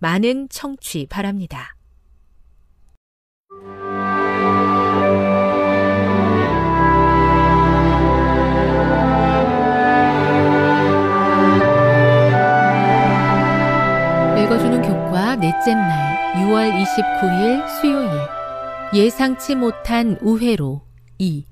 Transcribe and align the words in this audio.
많은 0.00 0.48
청취 0.48 1.06
바랍니다. 1.10 1.76
읽어주는 14.38 14.80
교과 14.80 15.36
넷째 15.36 15.74
날 15.74 16.34
6월 16.36 16.72
29일 16.82 17.68
수요일 17.68 18.08
예상치 18.94 19.54
못한 19.54 20.16
우회로 20.22 20.80
2. 21.18 21.44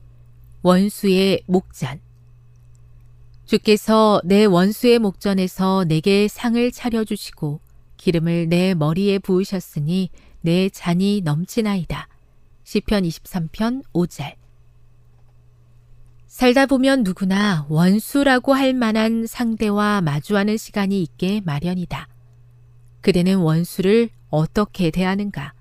원수의 0.63 1.43
목전 1.47 2.01
주께서 3.45 4.23
내 4.25 4.47
원수의 4.47 4.99
목전에서 4.99 5.85
내게 5.85 6.29
상을 6.29 6.73
차려주시고 6.73 7.61
기름을 7.99 8.49
내 8.49 8.73
머리에 8.75 9.19
부으셨으니 9.19 10.09
내 10.41 10.71
잔이 10.71 11.21
넘치나이다. 11.23 12.09
시편 12.65 13.03
23편 13.03 13.83
5절 13.93 14.35
살다 16.27 16.67
보면 16.67 17.03
누구나 17.03 17.67
원수라고 17.69 18.55
할 18.55 18.73
만한 18.73 19.27
상대와 19.27 20.03
마주하는 20.03 20.57
시간이 20.57 21.03
있게 21.03 21.41
마련이다. 21.45 22.09
그대는 23.01 23.39
원수를 23.39 24.11
어떻게 24.29 24.91
대하는가? 24.91 25.55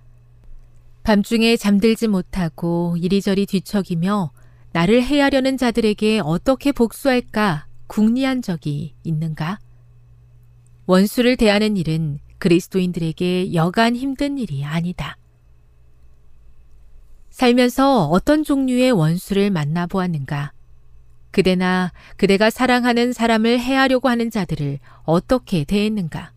밤중에 1.04 1.56
잠들지 1.56 2.08
못하고 2.08 2.98
이리저리 3.00 3.46
뒤척이며 3.46 4.32
나를 4.74 5.02
해하려는 5.02 5.58
자들에게 5.58 6.20
어떻게 6.24 6.74
복수할까 6.74 7.68
궁리한 7.88 8.42
적이 8.42 8.94
있는가? 9.04 9.60
원수를 10.86 11.38
대하는 11.38 11.78
일은 11.78 12.20
그리스도인들에게 12.40 13.54
여간 13.54 13.96
힘든 13.96 14.38
일이 14.38 14.64
아니다. 14.64 15.18
살면서 17.30 18.08
어떤 18.08 18.44
종류의 18.44 18.92
원수를 18.92 19.52
만나보았는가? 19.52 20.54
그대나 21.32 21.92
그대가 22.16 22.50
사랑하는 22.50 23.14
사람을 23.14 23.60
해하려고 23.60 24.10
하는 24.10 24.32
자들을 24.32 24.80
어떻게 25.04 25.64
대했는가? 25.64 26.32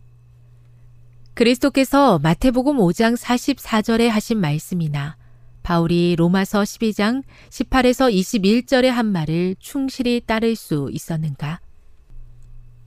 그리스도께서 1.34 2.18
마태복음 2.18 2.76
5장 2.76 3.16
44절에 3.16 4.08
하신 4.08 4.38
말씀이나 4.38 5.16
바울이 5.62 6.16
로마서 6.16 6.62
12장 6.62 7.22
18에서 7.48 8.12
21절에 8.12 8.88
한 8.88 9.06
말을 9.06 9.56
충실히 9.58 10.20
따를 10.20 10.54
수 10.54 10.90
있었는가? 10.92 11.60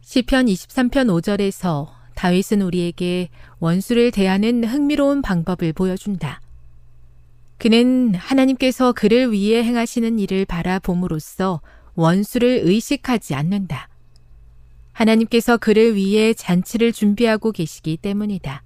시편 0.01 0.45
23편 0.45 1.07
5절에서 1.07 2.02
다윗은 2.15 2.61
우리에게 2.61 3.29
원수를 3.59 4.11
대하는 4.11 4.63
흥미로운 4.63 5.21
방법을 5.21 5.73
보여준다. 5.73 6.41
그는 7.57 8.13
하나님께서 8.15 8.91
그를 8.91 9.31
위해 9.31 9.63
행하시는 9.63 10.19
일을 10.19 10.45
바라봄으로써 10.45 11.61
원수를 11.95 12.61
의식하지 12.63 13.35
않는다. 13.35 13.89
하나님께서 14.91 15.57
그를 15.57 15.95
위해 15.95 16.33
잔치를 16.33 16.91
준비하고 16.91 17.51
계시기 17.51 17.97
때문이다. 17.97 18.63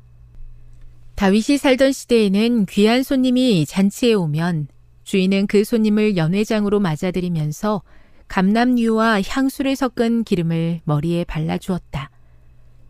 다윗이 1.15 1.57
살던 1.57 1.93
시대에는 1.93 2.65
귀한 2.67 3.01
손님이 3.03 3.65
잔치에 3.65 4.13
오면 4.13 4.67
주인은 5.03 5.47
그 5.47 5.63
손님을 5.63 6.17
연회장으로 6.17 6.79
맞아들이면서 6.79 7.81
감남류와 8.27 9.21
향수를 9.21 9.75
섞은 9.75 10.25
기름을 10.25 10.81
머리에 10.83 11.23
발라주었다. 11.23 12.09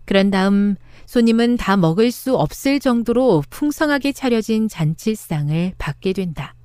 그런 0.07 0.31
다음 0.31 0.75
손님은 1.05 1.57
다 1.57 1.77
먹을 1.77 2.11
수 2.11 2.35
없을 2.35 2.79
정도로 2.79 3.43
풍성하게 3.49 4.13
차려진 4.13 4.69
잔치상을 4.69 5.73
받게 5.77 6.13
된다. 6.13 6.55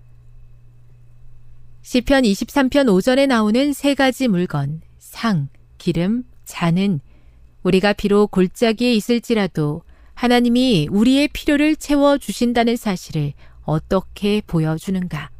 시편 1.82 2.22
23편 2.22 2.86
5절에 2.86 3.26
나오는 3.26 3.72
세 3.72 3.94
가지 3.94 4.28
물건, 4.28 4.80
상, 4.98 5.48
기름, 5.76 6.22
자는 6.44 7.00
우리가 7.64 7.92
비록 7.92 8.30
골짜기에 8.30 8.94
있을지라도 8.94 9.82
하나님이 10.14 10.88
우리의 10.90 11.28
필요를 11.28 11.74
채워 11.74 12.18
주신다는 12.18 12.76
사실을 12.76 13.32
어떻게 13.64 14.40
보여주는가? 14.46 15.30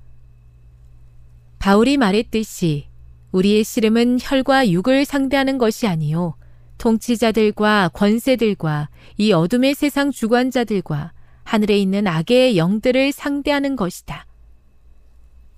바울이 1.61 1.97
말했듯이 1.97 2.89
우리의 3.31 3.63
씨름은 3.63 4.19
혈과 4.21 4.71
육을 4.71 5.05
상대하는 5.05 5.59
것이 5.59 5.87
아니요 5.87 6.35
통치자들과 6.83 7.91
권세들과 7.95 8.89
이 9.17 9.33
어둠의 9.33 9.75
세상 9.75 10.11
주관자들과 10.11 11.13
하늘에 11.45 11.79
있는 11.79 12.09
악의 12.09 12.57
영들을 12.57 13.13
상대하는 13.13 13.77
것이다. 13.77 14.27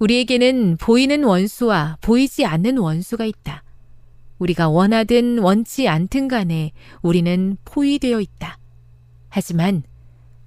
우리에게는 0.00 0.76
보이는 0.76 1.24
원수와 1.24 1.96
보이지 2.02 2.44
않는 2.44 2.76
원수가 2.76 3.24
있다. 3.24 3.64
우리가 4.38 4.68
원하든 4.68 5.38
원치 5.38 5.88
않든 5.88 6.28
간에 6.28 6.72
우리는 7.00 7.56
포위되어 7.64 8.20
있다. 8.20 8.58
하지만 9.30 9.82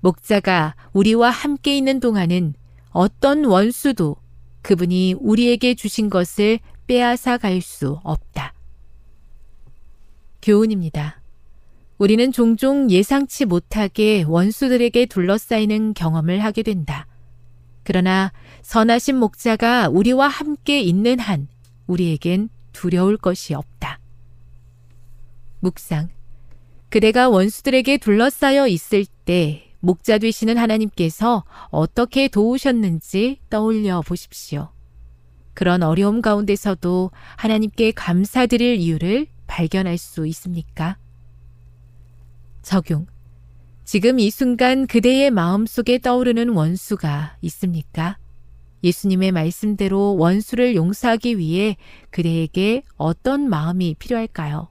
목자가 0.01 0.75
우리와 0.93 1.31
함께 1.31 1.75
있는 1.75 1.99
동안은 1.99 2.53
어떤 2.89 3.45
원수도 3.45 4.15
그분이 4.61 5.15
우리에게 5.19 5.73
주신 5.73 6.11
것을 6.11 6.59
빼앗아 6.85 7.39
갈 7.39 7.61
수 7.61 7.99
없다. 8.03 8.53
교훈입니다. 10.47 11.19
우리는 11.97 12.31
종종 12.31 12.89
예상치 12.89 13.43
못하게 13.43 14.23
원수들에게 14.25 15.07
둘러싸이는 15.07 15.93
경험을 15.93 16.41
하게 16.41 16.63
된다. 16.63 17.05
그러나 17.83 18.31
선하신 18.61 19.17
목자가 19.17 19.89
우리와 19.89 20.29
함께 20.29 20.79
있는 20.79 21.19
한 21.19 21.49
우리에겐 21.85 22.47
두려울 22.71 23.17
것이 23.17 23.55
없다. 23.55 23.99
묵상. 25.59 26.07
그대가 26.89 27.27
원수들에게 27.27 27.97
둘러싸여 27.97 28.69
있을 28.69 29.05
때 29.25 29.73
목자 29.81 30.17
되시는 30.17 30.57
하나님께서 30.57 31.43
어떻게 31.71 32.29
도우셨는지 32.29 33.41
떠올려 33.49 34.01
보십시오. 34.01 34.69
그런 35.53 35.83
어려움 35.83 36.21
가운데서도 36.21 37.11
하나님께 37.35 37.91
감사드릴 37.91 38.77
이유를 38.77 39.27
발견할 39.57 39.97
수 39.97 40.27
있습니까? 40.27 40.97
적용. 42.61 43.07
지금 43.85 44.19
이 44.19 44.29
순간 44.29 44.85
그대의 44.85 45.31
마음 45.31 45.65
속에 45.65 45.97
떠오르는 45.97 46.49
원수가 46.49 47.37
있습니까? 47.41 48.19
예수님의 48.83 49.31
말씀대로 49.31 50.15
원수를 50.17 50.75
용서하기 50.75 51.39
위해 51.39 51.75
그대에게 52.11 52.83
어떤 52.97 53.49
마음이 53.49 53.95
필요할까요? 53.97 54.67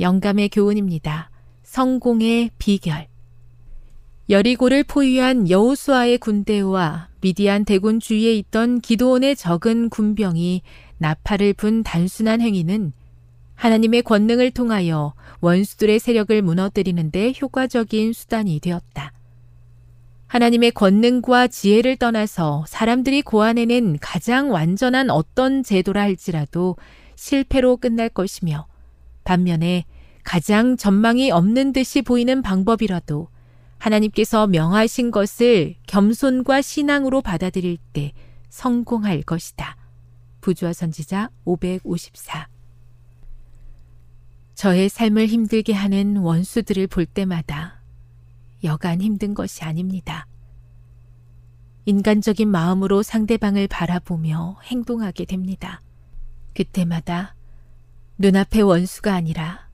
영감의 0.00 0.50
교훈입니다. 0.50 1.30
성공의 1.62 2.50
비결. 2.58 3.08
여리고를 4.28 4.84
포위한 4.84 5.48
여호수아의 5.48 6.18
군대와 6.18 7.08
미디안 7.22 7.64
대군 7.64 8.00
주위에 8.00 8.34
있던 8.34 8.82
기도원의 8.82 9.36
적은 9.36 9.88
군병이 9.88 10.60
나팔을 10.98 11.54
분 11.54 11.82
단순한 11.82 12.42
행위는 12.42 12.92
하나님의 13.58 14.02
권능을 14.02 14.52
통하여 14.52 15.14
원수들의 15.40 15.98
세력을 15.98 16.42
무너뜨리는데 16.42 17.34
효과적인 17.40 18.12
수단이 18.12 18.60
되었다. 18.60 19.12
하나님의 20.28 20.70
권능과 20.70 21.48
지혜를 21.48 21.96
떠나서 21.96 22.64
사람들이 22.68 23.22
고안해낸 23.22 23.98
가장 24.00 24.52
완전한 24.52 25.10
어떤 25.10 25.64
제도라 25.64 26.02
할지라도 26.02 26.76
실패로 27.16 27.78
끝날 27.78 28.08
것이며 28.08 28.66
반면에 29.24 29.84
가장 30.22 30.76
전망이 30.76 31.32
없는 31.32 31.72
듯이 31.72 32.02
보이는 32.02 32.42
방법이라도 32.42 33.28
하나님께서 33.78 34.46
명하신 34.46 35.10
것을 35.10 35.74
겸손과 35.88 36.62
신앙으로 36.62 37.22
받아들일 37.22 37.78
때 37.92 38.12
성공할 38.50 39.22
것이다. 39.22 39.76
부주와 40.42 40.72
선지자 40.72 41.30
554 41.44 42.57
저의 44.58 44.88
삶을 44.88 45.28
힘들게 45.28 45.72
하는 45.72 46.16
원수들을 46.16 46.88
볼 46.88 47.06
때마다 47.06 47.80
여간 48.64 49.00
힘든 49.00 49.32
것이 49.32 49.62
아닙니다. 49.62 50.26
인간적인 51.84 52.48
마음으로 52.48 53.04
상대방을 53.04 53.68
바라보며 53.68 54.58
행동하게 54.64 55.26
됩니다. 55.26 55.80
그때마다 56.56 57.36
눈앞의 58.18 58.62
원수가 58.64 59.14
아니라 59.14 59.68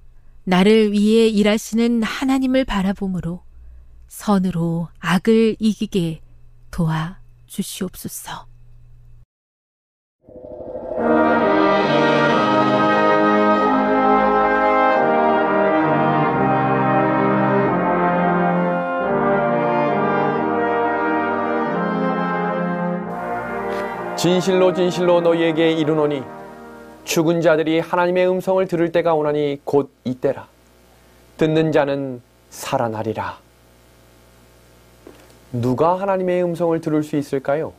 나를 0.45 0.93
위해 0.93 1.29
일하시는 1.29 2.03
하나님을 2.03 2.67
바라보므로 2.67 3.43
선으로 4.09 4.89
악을 4.99 5.57
이기게 5.61 6.21
도와 6.71 7.21
주시옵소서. 7.47 8.54
진실로 24.25 24.73
진실로 24.73 25.21
너희에게 25.21 25.73
이르노니 25.73 26.23
죽은 27.05 27.43
자들이 27.43 27.79
하나님의 27.79 28.27
음성을 28.27 28.67
들을 28.67 28.91
때가 28.91 29.13
오나니 29.13 29.61
곧 29.65 29.91
이때라. 30.05 30.47
듣는 31.37 31.73
자는 31.73 32.23
살아나리라. 32.49 33.37
누가 35.53 36.01
하나님의 36.01 36.43
음성을 36.43 36.81
들을 36.81 37.03
수 37.03 37.17
있을까요? 37.17 37.75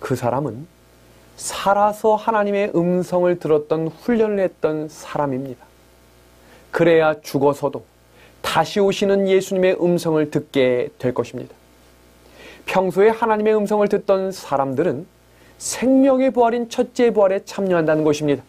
그 0.00 0.16
사람은 0.16 0.66
살아서 1.36 2.14
하나님의 2.14 2.72
음성을 2.74 3.38
들었던 3.38 3.88
훈련을 3.88 4.38
했던 4.38 4.88
사람입니다. 4.88 5.62
그래야 6.70 7.20
죽어서도 7.20 7.84
다시 8.40 8.80
오시는 8.80 9.28
예수님의 9.28 9.76
음성을 9.78 10.30
듣게 10.30 10.88
될 10.98 11.12
것입니다. 11.12 11.57
평소에 12.68 13.08
하나님의 13.08 13.56
음성을 13.56 13.88
듣던 13.88 14.30
사람들은 14.30 15.06
생명의 15.56 16.30
부활인 16.30 16.68
첫째 16.68 17.10
부활에 17.10 17.42
참여한다는 17.44 18.04
것입니다. 18.04 18.44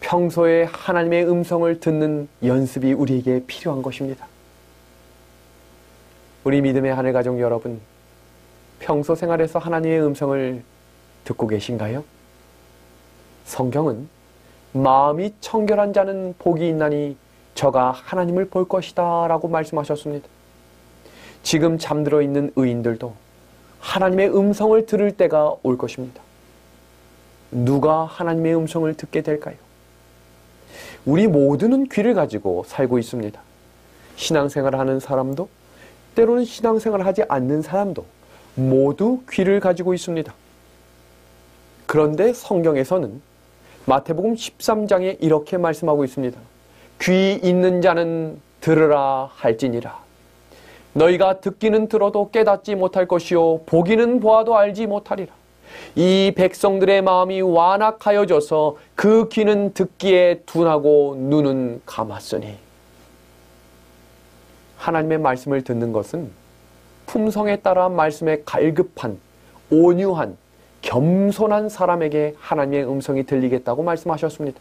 평소에 0.00 0.64
하나님의 0.64 1.28
음성을 1.28 1.78
듣는 1.78 2.28
연습이 2.44 2.92
우리에게 2.92 3.44
필요한 3.46 3.80
것입니다. 3.80 4.26
우리 6.42 6.60
믿음의 6.60 6.92
하늘 6.92 7.12
가족 7.12 7.38
여러분, 7.38 7.80
평소 8.80 9.14
생활에서 9.14 9.58
하나님의 9.60 10.02
음성을 10.02 10.62
듣고 11.24 11.46
계신가요? 11.46 12.02
성경은 13.44 14.08
마음이 14.72 15.34
청결한 15.40 15.92
자는 15.92 16.34
복이 16.38 16.66
있나니 16.68 17.16
저가 17.54 17.92
하나님을 17.92 18.46
볼 18.48 18.66
것이다 18.66 19.28
라고 19.28 19.46
말씀하셨습니다. 19.48 20.39
지금 21.42 21.78
잠들어 21.78 22.22
있는 22.22 22.50
의인들도 22.56 23.14
하나님의 23.80 24.36
음성을 24.36 24.86
들을 24.86 25.10
때가 25.12 25.56
올 25.62 25.78
것입니다. 25.78 26.20
누가 27.50 28.04
하나님의 28.04 28.54
음성을 28.54 28.92
듣게 28.94 29.22
될까요? 29.22 29.56
우리 31.04 31.26
모두는 31.26 31.88
귀를 31.88 32.14
가지고 32.14 32.64
살고 32.66 32.98
있습니다. 32.98 33.40
신앙생활 34.16 34.76
하는 34.76 35.00
사람도 35.00 35.48
때로는 36.14 36.44
신앙생활 36.44 37.06
하지 37.06 37.22
않는 37.28 37.62
사람도 37.62 38.04
모두 38.54 39.22
귀를 39.30 39.60
가지고 39.60 39.94
있습니다. 39.94 40.32
그런데 41.86 42.32
성경에서는 42.32 43.20
마태복음 43.86 44.34
13장에 44.34 45.16
이렇게 45.20 45.56
말씀하고 45.56 46.04
있습니다. 46.04 46.38
귀 47.00 47.40
있는 47.42 47.80
자는 47.80 48.38
들으라 48.60 49.30
할지니라. 49.34 50.09
너희가 50.92 51.40
듣기는 51.40 51.88
들어도 51.88 52.30
깨닫지 52.30 52.74
못할 52.74 53.06
것이요 53.06 53.62
보기는 53.66 54.20
보아도 54.20 54.56
알지 54.56 54.86
못하리라. 54.86 55.32
이 55.94 56.32
백성들의 56.36 57.02
마음이 57.02 57.40
완악하여져서 57.42 58.76
그 58.94 59.28
귀는 59.28 59.72
듣기에 59.72 60.42
둔하고 60.46 61.16
눈은 61.18 61.82
감았으니 61.86 62.56
하나님의 64.78 65.18
말씀을 65.18 65.62
듣는 65.62 65.92
것은 65.92 66.30
품성에 67.06 67.56
따라 67.56 67.88
말씀에 67.88 68.42
갈급한 68.44 69.18
온유한 69.70 70.36
겸손한 70.82 71.68
사람에게 71.68 72.34
하나님의 72.38 72.88
음성이 72.88 73.24
들리겠다고 73.24 73.82
말씀하셨습니다. 73.82 74.58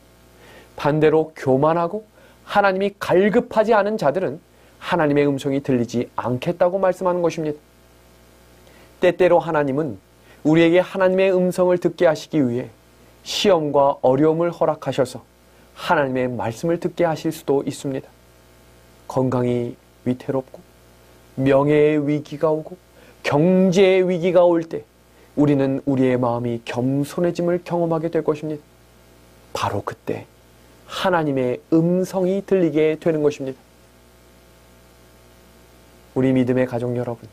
반대로 0.76 1.32
교만하고 1.36 2.06
하나님이 2.44 2.96
갈급하지 3.00 3.74
않은 3.74 3.98
자들은 3.98 4.40
하나님의 4.80 5.28
음성이 5.28 5.62
들리지 5.62 6.10
않겠다고 6.16 6.80
말씀하는 6.80 7.22
것입니다. 7.22 7.60
때때로 9.00 9.40
하나님은 9.40 9.98
우리에게 10.44 10.80
하나님의 10.80 11.34
음성을 11.34 11.78
듣게 11.78 12.06
하시기 12.06 12.50
위해 12.50 12.70
시험과 13.24 13.98
어려움을 14.02 14.52
허락하셔서 14.52 15.24
하나님의 15.76 16.30
말씀을 16.30 16.80
듣게 16.80 17.04
하실 17.06 17.32
수도 17.32 17.64
있습니다. 17.66 18.08
건강이 19.08 19.76
위태롭고 20.06 20.60
명예의 21.36 22.08
위기가 22.08 22.50
오고 22.52 22.78
경제의 23.24 24.10
위기가 24.10 24.44
올 24.46 24.64
때 24.64 24.84
우리는 25.36 25.82
우리의 25.86 26.18
마음이 26.18 26.62
겸손해짐을 26.66 27.62
경험하게 27.64 28.10
될 28.10 28.24
것입니다. 28.24 28.62
바로 29.54 29.82
그때 29.84 30.26
하나님의 30.86 31.62
음성이 31.72 32.44
들리게 32.46 32.98
되는 33.00 33.22
것입니다. 33.24 33.58
우리 36.16 36.34
믿음의 36.34 36.66
가족 36.66 36.96
여러분, 36.96 37.28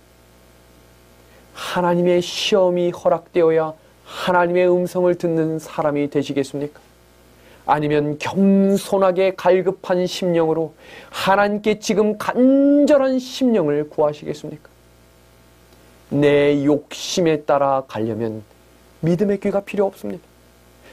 하나님의 1.54 2.20
시험이 2.22 2.90
허락되어야 2.90 3.72
하나님의 4.04 4.70
음성을 4.70 5.14
듣는 5.16 5.58
사람이 5.58 6.10
되시겠습니까? 6.10 6.80
아니면 7.64 8.18
겸손하게 8.18 9.34
갈급한 9.34 10.06
심령으로 10.06 10.74
하나님께 11.10 11.80
지금 11.80 12.16
간절한 12.16 13.18
심령을 13.18 13.88
구하시겠습니까? 13.88 14.68
내 16.10 16.64
욕심에 16.64 17.42
따라 17.42 17.82
가려면 17.88 18.44
믿음의 19.00 19.40
귀가 19.40 19.60
필요 19.60 19.84
없습니다. 19.86 20.22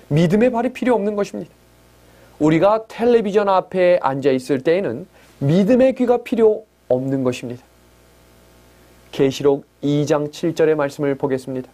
믿음의 0.07 0.51
발이 0.51 0.73
필요 0.73 0.95
없는 0.95 1.15
것입니다. 1.15 1.51
우리가 2.39 2.85
텔레비전 2.87 3.47
앞에 3.47 3.99
앉아 4.01 4.31
있을 4.31 4.61
때에는 4.61 5.05
믿음의 5.39 5.93
귀가 5.95 6.17
필요 6.23 6.65
없는 6.89 7.23
것입니다. 7.23 7.63
계시록 9.13 9.65
2장 9.83 10.31
7절의 10.31 10.73
말씀을 10.73 11.15
보겠습니다. 11.15 11.69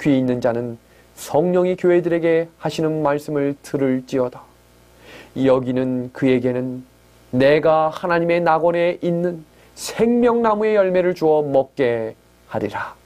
귀 0.00 0.18
있는 0.18 0.40
자는 0.40 0.76
성령이 1.14 1.76
교회들에게 1.76 2.48
하시는 2.58 3.02
말씀을 3.02 3.54
들을지어다. 3.62 4.42
여기는 5.44 6.10
그에게는 6.12 6.84
내가 7.30 7.90
하나님의 7.90 8.40
낙원에 8.40 8.98
있는 9.02 9.44
생명나무의 9.76 10.74
열매를 10.74 11.14
주어 11.14 11.42
먹게 11.42 12.16
하리라. 12.48 12.96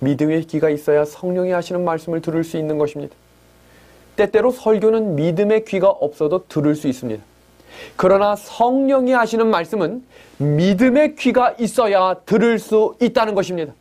믿음의 0.00 0.42
귀가 0.42 0.68
있어야 0.68 1.06
성령이 1.06 1.52
하시는 1.52 1.82
말씀을 1.82 2.20
들을 2.20 2.44
수 2.44 2.58
있는 2.58 2.76
것입니다. 2.76 3.16
때때로 4.16 4.50
설교는 4.50 5.16
믿음의 5.16 5.64
귀가 5.64 5.88
없어도 5.88 6.46
들을 6.48 6.74
수 6.74 6.86
있습니다. 6.86 7.24
그러나 7.96 8.36
성령이 8.36 9.12
하시는 9.12 9.46
말씀은 9.46 10.04
믿음의 10.38 11.16
귀가 11.16 11.54
있어야 11.58 12.14
들을 12.26 12.58
수 12.58 12.94
있다는 13.00 13.34
것입니다. 13.34 13.72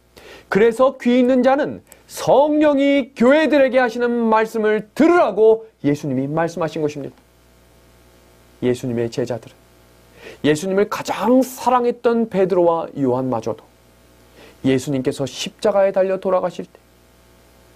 그래서 0.50 0.98
귀 1.02 1.20
있는 1.20 1.44
자는 1.44 1.82
성령이 2.08 3.12
교회들에게 3.16 3.78
하시는 3.80 4.10
말씀을 4.10 4.90
들으라고 4.96 5.68
예수님이 5.84 6.28
말씀하신 6.28 6.82
것입니다. 6.82 7.16
예수님의 8.62 9.12
제자들은 9.12 9.56
예수님을 10.44 10.90
가장 10.90 11.42
사랑했던 11.42 12.30
베드로와 12.30 12.88
요한마저도 13.00 13.64
예수님께서 14.64 15.26
십자가에 15.26 15.92
달려 15.92 16.20
돌아가실 16.20 16.66
때 16.66 16.80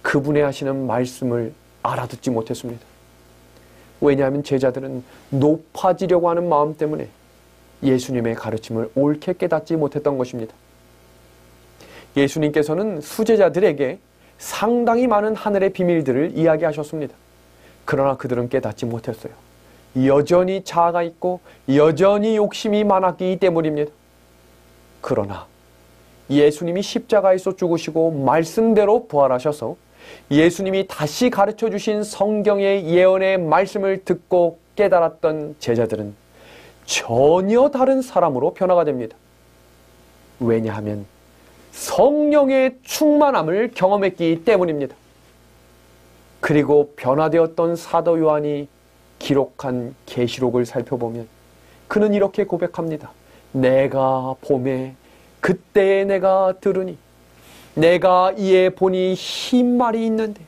그분의 0.02 0.42
하시는 0.42 0.86
말씀을 0.86 1.52
알아듣지 1.82 2.30
못했습니다. 2.30 2.84
왜냐하면 4.00 4.42
제자들은 4.42 5.04
높아지려고 5.30 6.30
하는 6.30 6.48
마음 6.48 6.76
때문에 6.76 7.08
예수님의 7.82 8.34
가르침을 8.34 8.90
옳게 8.94 9.34
깨닫지 9.34 9.76
못했던 9.76 10.18
것입니다. 10.18 10.54
예수님께서는 12.16 13.00
수제자들에게 13.00 13.98
상당히 14.38 15.06
많은 15.06 15.36
하늘의 15.36 15.72
비밀들을 15.72 16.32
이야기하셨습니다. 16.34 17.14
그러나 17.84 18.16
그들은 18.16 18.48
깨닫지 18.48 18.86
못했어요. 18.86 19.32
여전히 20.04 20.62
자아가 20.64 21.02
있고 21.02 21.40
여전히 21.68 22.36
욕심이 22.36 22.84
많았기 22.84 23.38
때문입니다. 23.38 23.92
그러나 25.00 25.46
예수님이 26.30 26.82
십자가에서 26.82 27.56
죽으시고 27.56 28.12
말씀대로 28.24 29.06
부활하셔서 29.08 29.76
예수님이 30.30 30.86
다시 30.86 31.30
가르쳐 31.30 31.70
주신 31.70 32.02
성경의 32.02 32.86
예언의 32.86 33.38
말씀을 33.38 34.04
듣고 34.04 34.58
깨달았던 34.76 35.56
제자들은 35.58 36.14
전혀 36.84 37.68
다른 37.68 38.02
사람으로 38.02 38.54
변화가 38.54 38.84
됩니다. 38.84 39.16
왜냐하면 40.38 41.06
성령의 41.72 42.78
충만함을 42.82 43.72
경험했기 43.74 44.44
때문입니다. 44.44 44.94
그리고 46.40 46.92
변화되었던 46.96 47.76
사도 47.76 48.18
요한이 48.18 48.68
기록한 49.18 49.94
계시록을 50.06 50.64
살펴보면 50.66 51.28
그는 51.86 52.14
이렇게 52.14 52.44
고백합니다. 52.44 53.12
내가 53.52 54.34
봄에 54.40 54.94
그때에 55.40 56.04
내가 56.04 56.54
들으니 56.60 56.96
내가 57.74 58.32
이에 58.36 58.70
보니 58.70 59.14
흰 59.14 59.76
말이 59.76 60.04
있는데 60.06 60.40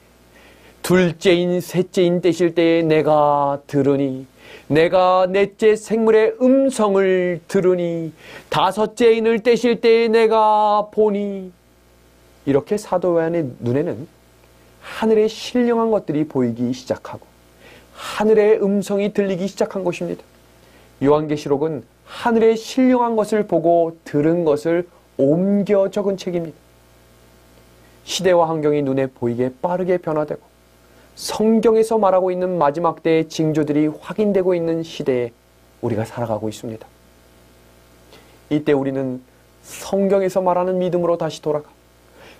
둘째인 0.82 1.60
셋째인 1.60 2.20
떼실 2.20 2.54
때에 2.54 2.82
내가 2.82 3.60
들으니 3.66 4.26
내가 4.66 5.26
넷째 5.28 5.76
생물의 5.76 6.36
음성을 6.40 7.40
들으니 7.46 8.12
다섯째 8.48 9.12
인을 9.12 9.42
떼실 9.42 9.80
때에 9.80 10.08
내가 10.08 10.88
보니 10.92 11.52
이렇게 12.46 12.76
사도 12.76 13.16
요한의 13.16 13.52
눈에는 13.60 14.08
하늘의 14.80 15.28
신령한 15.28 15.90
것들이 15.90 16.24
보이기 16.24 16.72
시작하고 16.72 17.26
하늘의 17.94 18.62
음성이 18.62 19.12
들리기 19.12 19.46
시작한 19.46 19.84
것입니다. 19.84 20.24
요한계시록은 21.02 21.84
하늘의 22.04 22.56
신령한 22.56 23.14
것을 23.14 23.46
보고 23.46 23.96
들은 24.04 24.44
것을 24.44 24.88
옮겨 25.16 25.90
적은 25.90 26.16
책입니다. 26.16 26.56
시대와 28.04 28.48
환경이 28.48 28.82
눈에 28.82 29.06
보이게 29.06 29.50
빠르게 29.62 29.98
변화되고 29.98 30.40
성경에서 31.14 31.98
말하고 31.98 32.30
있는 32.30 32.58
마지막 32.58 33.02
때의 33.02 33.28
징조들이 33.28 33.88
확인되고 34.00 34.54
있는 34.54 34.82
시대에 34.82 35.30
우리가 35.80 36.04
살아가고 36.04 36.48
있습니다. 36.48 36.86
이때 38.50 38.72
우리는 38.72 39.20
성경에서 39.62 40.40
말하는 40.40 40.78
믿음으로 40.78 41.18
다시 41.18 41.42
돌아가 41.42 41.68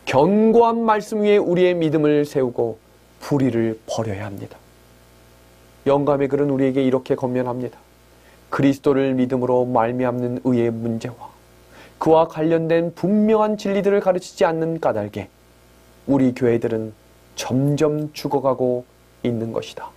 견고한 0.04 0.82
말씀 0.82 1.22
위에 1.22 1.36
우리의 1.36 1.74
믿음을 1.74 2.24
세우고 2.24 2.78
불의를 3.20 3.78
버려야 3.86 4.26
합니다. 4.26 4.58
영감의 5.86 6.28
글은 6.28 6.50
우리에게 6.50 6.82
이렇게 6.82 7.14
건면합니다. 7.14 7.78
그리스도를 8.50 9.14
믿음으로 9.14 9.64
말미암는 9.64 10.40
의의 10.44 10.70
문제와 10.70 11.30
그와 11.98 12.28
관련된 12.28 12.94
분명한 12.94 13.56
진리들을 13.56 14.00
가르치지 14.00 14.44
않는 14.44 14.80
까닭에 14.80 15.28
우리 16.06 16.34
교회들은 16.34 16.92
점점 17.36 18.12
죽어가고 18.12 18.84
있는 19.22 19.52
것이다. 19.52 19.88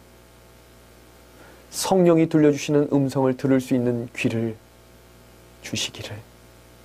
성령이 1.72 2.30
들려주시는 2.30 2.90
음성을 2.94 3.36
들을 3.36 3.60
수 3.60 3.74
있는 3.74 4.08
귀를 4.16 4.56
주시기를 5.62 6.16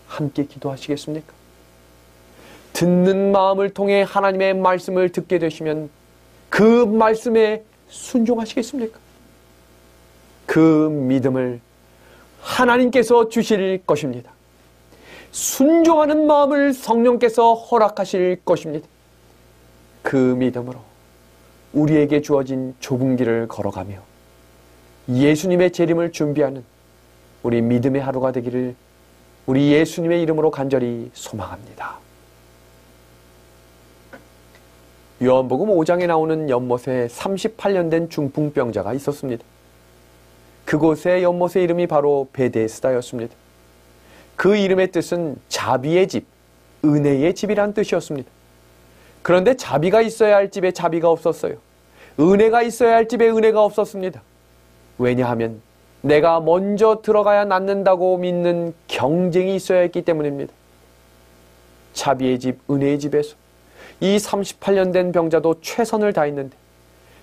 함께 0.08 0.44
기도하시겠습니까? 0.44 1.32
듣는 2.72 3.30
마음을 3.32 3.70
통해 3.70 4.04
하나님의 4.06 4.54
말씀을 4.54 5.10
듣게 5.10 5.38
되시면 5.38 5.90
그 6.48 6.84
말씀에 6.86 7.62
순종하시겠습니까? 7.88 8.98
그 10.46 10.88
믿음을 10.90 11.60
하나님께서 12.40 13.28
주실 13.28 13.82
것입니다. 13.86 14.32
순종하는 15.30 16.26
마음을 16.26 16.72
성령께서 16.72 17.54
허락하실 17.54 18.40
것입니다. 18.44 18.88
그 20.02 20.16
믿음으로 20.16 20.78
우리에게 21.72 22.20
주어진 22.20 22.74
좁은 22.80 23.16
길을 23.16 23.48
걸어가며 23.48 24.00
예수님의 25.08 25.72
재림을 25.72 26.12
준비하는 26.12 26.64
우리 27.42 27.62
믿음의 27.62 28.02
하루가 28.02 28.32
되기를 28.32 28.74
우리 29.46 29.72
예수님의 29.72 30.22
이름으로 30.22 30.50
간절히 30.50 31.10
소망합니다. 31.12 31.98
요한복음 35.22 35.68
5장에 35.68 36.06
나오는 36.06 36.48
연못에 36.48 37.08
38년 37.08 37.90
된 37.90 38.08
중풍병자가 38.08 38.94
있었습니다. 38.94 39.44
그곳의 40.64 41.22
연못의 41.22 41.64
이름이 41.64 41.86
바로 41.88 42.28
베데스다였습니다. 42.32 43.34
그 44.36 44.56
이름의 44.56 44.92
뜻은 44.92 45.36
자비의 45.48 46.08
집, 46.08 46.26
은혜의 46.84 47.34
집이란 47.34 47.74
뜻이었습니다. 47.74 48.30
그런데 49.22 49.54
자비가 49.54 50.00
있어야 50.00 50.36
할 50.36 50.50
집에 50.50 50.72
자비가 50.72 51.10
없었어요. 51.10 51.56
은혜가 52.18 52.62
있어야 52.62 52.96
할 52.96 53.08
집에 53.08 53.28
은혜가 53.28 53.62
없었습니다. 53.62 54.22
왜냐하면 54.98 55.62
내가 56.02 56.40
먼저 56.40 57.00
들어가야 57.02 57.44
낫는다고 57.44 58.18
믿는 58.18 58.74
경쟁이 58.88 59.54
있어야 59.56 59.80
했기 59.80 60.02
때문입니다. 60.02 60.52
자비의 61.92 62.38
집, 62.38 62.58
은혜의 62.70 62.98
집에서 62.98 63.36
이 64.00 64.16
38년 64.16 64.92
된 64.92 65.12
병자도 65.12 65.60
최선을 65.60 66.12
다했는데 66.12 66.56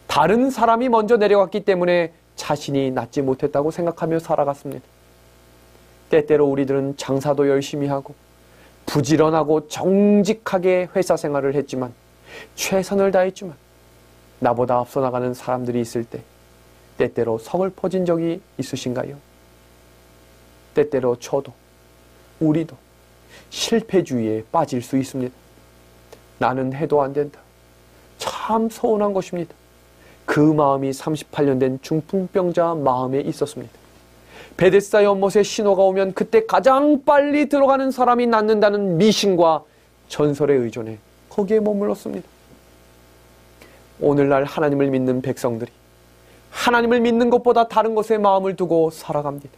다른 0.06 0.50
사람이 0.50 0.90
먼저 0.90 1.18
내려갔기 1.18 1.62
때문에 1.62 2.14
자신이 2.36 2.92
낫지 2.92 3.24
못했다고 3.24 3.72
생각하며 3.72 4.20
살아갔습니다. 4.20 4.86
때때로 6.10 6.46
우리들은 6.46 6.98
장사도 6.98 7.50
열심히 7.50 7.88
하고 7.88 8.14
부지런하고 8.88 9.68
정직하게 9.68 10.90
회사 10.96 11.16
생활을 11.16 11.54
했지만 11.54 11.94
최선을 12.56 13.12
다했지만 13.12 13.56
나보다 14.40 14.78
앞서 14.80 15.02
나가는 15.02 15.34
사람들이 15.34 15.80
있을 15.82 16.04
때 16.04 16.24
때때로 16.98 17.38
성을 17.38 17.70
퍼진 17.70 18.06
적이 18.06 18.42
있으신가요? 18.58 19.16
때때로 20.74 21.18
저도 21.20 21.54
우리도 22.40 22.76
실패주의에 23.50 24.46
빠질 24.52 24.82
수 24.82 24.98
있습니다. 24.98 25.34
나는 26.40 26.74
해도 26.74 27.02
안 27.02 27.14
된다. 27.14 27.40
참 28.18 28.70
서운한 28.70 29.14
것입니다. 29.14 29.54
그 30.26 30.40
마음이 30.40 30.92
38년 30.92 31.60
된 31.60 31.80
중풍병자 31.82 32.76
마음에 32.76 33.22
있었습니다. 33.22 33.74
베데스다 34.58 35.04
연못에 35.04 35.44
신호가 35.44 35.84
오면 35.84 36.14
그때 36.14 36.46
가장 36.46 37.04
빨리 37.06 37.48
들어가는 37.48 37.92
사람이 37.92 38.28
낫는다는 38.28 38.98
미신과 38.98 39.64
전설에 40.08 40.56
의존해 40.56 40.98
거기에 41.30 41.60
머물렀습니다. 41.60 42.28
오늘날 44.00 44.44
하나님을 44.44 44.88
믿는 44.90 45.22
백성들이 45.22 45.72
하나님을 46.50 47.02
믿는 47.02 47.30
것보다 47.30 47.68
다른 47.68 47.94
것에 47.94 48.18
마음을 48.18 48.56
두고 48.56 48.90
살아갑니다. 48.90 49.50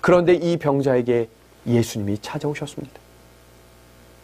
그런데 0.00 0.34
이 0.34 0.56
병자에게 0.56 1.28
예수님이 1.66 2.18
찾아오셨습니다. 2.20 2.98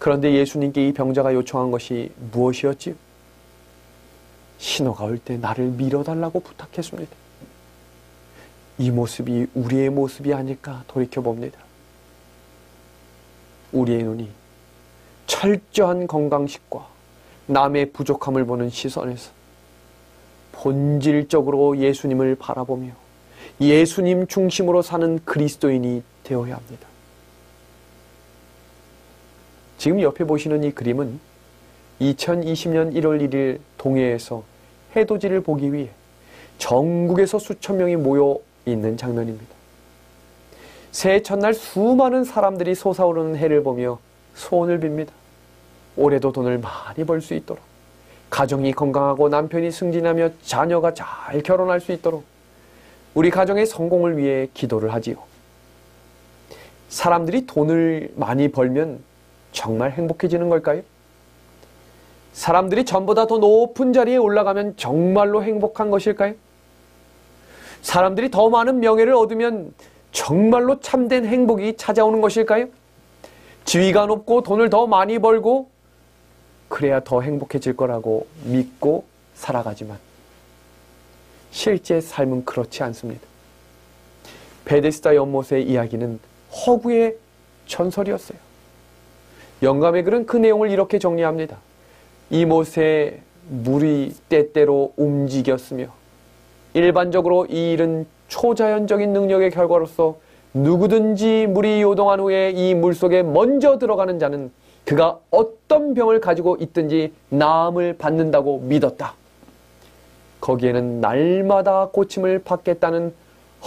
그런데 0.01 0.33
예수님께 0.35 0.89
이 0.89 0.93
병자가 0.93 1.35
요청한 1.35 1.71
것이 1.71 2.11
무엇이었지요? 2.33 2.95
신호가 4.59 5.05
올 5.05 5.19
때 5.19 5.37
나를 5.37 5.67
밀어달라고 5.67 6.41
부탁했습니다. 6.41 7.24
이 8.79 8.91
모습이 8.91 9.47
우리의 9.55 9.91
모습이 9.91 10.33
아닐까 10.35 10.85
돌이켜 10.89 11.21
봅니다. 11.21 11.59
우리의 13.73 14.03
눈이 14.03 14.31
철저한 15.27 16.07
건강식과 16.07 16.87
남의 17.47 17.93
부족함을 17.93 18.45
보는 18.47 18.71
시선에서 18.71 19.31
본질적으로 20.53 21.79
예수님을 21.79 22.37
바라보며 22.37 22.93
예수님 23.61 24.27
중심으로 24.27 24.83
사는 24.83 25.21
그리스도인이 25.25 26.03
되어야 26.25 26.57
합니다. 26.57 26.89
지금 29.79 30.01
옆에 30.01 30.25
보시는 30.25 30.65
이 30.65 30.73
그림은 30.73 31.21
2020년 32.01 32.95
1월 32.95 33.29
1일 33.29 33.61
동해에서 33.77 34.43
해돋이를 34.97 35.43
보기 35.43 35.73
위해 35.73 35.91
전국에서 36.59 37.39
수천 37.39 37.77
명이 37.77 37.97
모여 37.97 38.39
있는 38.67 38.97
장면입니다. 38.97 39.55
새해 40.93 41.23
첫날 41.23 41.55
수많은 41.55 42.25
사람들이 42.25 42.75
솟아오르는 42.75 43.37
해를 43.37 43.63
보며 43.63 43.99
소원을 44.35 44.81
빕니다. 44.81 45.09
올해도 45.97 46.33
돈을 46.33 46.59
많이 46.59 47.05
벌 47.05 47.21
수 47.21 47.35
있도록 47.35 47.63
가정이 48.31 48.73
건강하고 48.73 49.29
남편이 49.29 49.71
승진하며 49.71 50.31
자녀가 50.43 50.93
잘 50.93 51.41
결혼할 51.43 51.81
수 51.81 51.93
있도록 51.93 52.25
우리 53.15 53.31
가정의 53.31 53.65
성공을 53.67 54.17
위해 54.17 54.49
기도를 54.55 54.93
하지요. 54.93 55.17
사람들이 56.89 57.47
돈을 57.47 58.13
많이 58.17 58.49
벌면 58.49 59.01
정말 59.53 59.93
행복해지는 59.93 60.49
걸까요? 60.49 60.83
사람들이 62.33 62.85
전보다 62.85 63.29
더 63.29 63.39
높은 63.39 63.93
자리에 63.93 64.17
올라가면 64.17 64.77
정말로 64.77 65.45
행복한 65.45 65.91
것일까요? 65.91 66.35
사람들이 67.85 68.31
더 68.31 68.49
많은 68.49 68.81
명예를 68.81 69.13
얻으면 69.13 69.75
정말로 70.11 70.81
참된 70.81 71.27
행복이 71.27 71.77
찾아오는 71.77 72.23
것일까요? 72.23 72.69
지위가 73.67 74.07
높고 74.07 74.43
돈을 74.43 74.71
더 74.71 74.87
많이 74.87 75.19
벌고 75.19 75.69
그래야 76.69 77.05
더 77.05 77.21
행복해질 77.21 77.77
거라고 77.77 78.27
믿고 78.45 79.05
살아가지만 79.35 79.99
실제 81.51 82.01
삶은 82.01 82.47
그렇지 82.47 82.83
않습니다. 82.83 83.21
베데스다 84.65 85.15
연못의 85.15 85.69
이야기는 85.69 86.19
허구의 86.67 87.17
전설이었어요. 87.67 88.39
영감의 89.63 90.05
글은 90.05 90.25
그 90.25 90.39
내용을 90.39 90.71
이렇게 90.71 90.99
정리합니다. 90.99 91.59
이 92.31 92.47
못에 92.47 93.21
물이 93.49 94.15
때때로 94.31 94.95
움직였으며 94.97 96.04
일반적으로 96.75 97.47
이 97.47 97.73
일은 97.73 98.07
초자연적인 98.29 99.13
능력의 99.13 99.51
결과로서 99.51 100.17
누구든지 100.53 101.47
물이 101.49 101.83
요동한 101.83 102.21
후에 102.21 102.51
이 102.51 102.75
물속에 102.75 103.23
먼저 103.23 103.79
들어가는 103.79 104.19
자는 104.19 104.53
그가 104.85 105.19
어떤 105.31 105.95
병을 105.95 106.21
가지고 106.21 106.57
있든지 106.61 107.13
나음을 107.31 107.97
받는다고 107.97 108.61
믿었다. 108.61 109.15
거기에는 110.41 111.01
날마다 111.01 111.89
고침을 111.93 112.41
받겠다는 112.41 113.15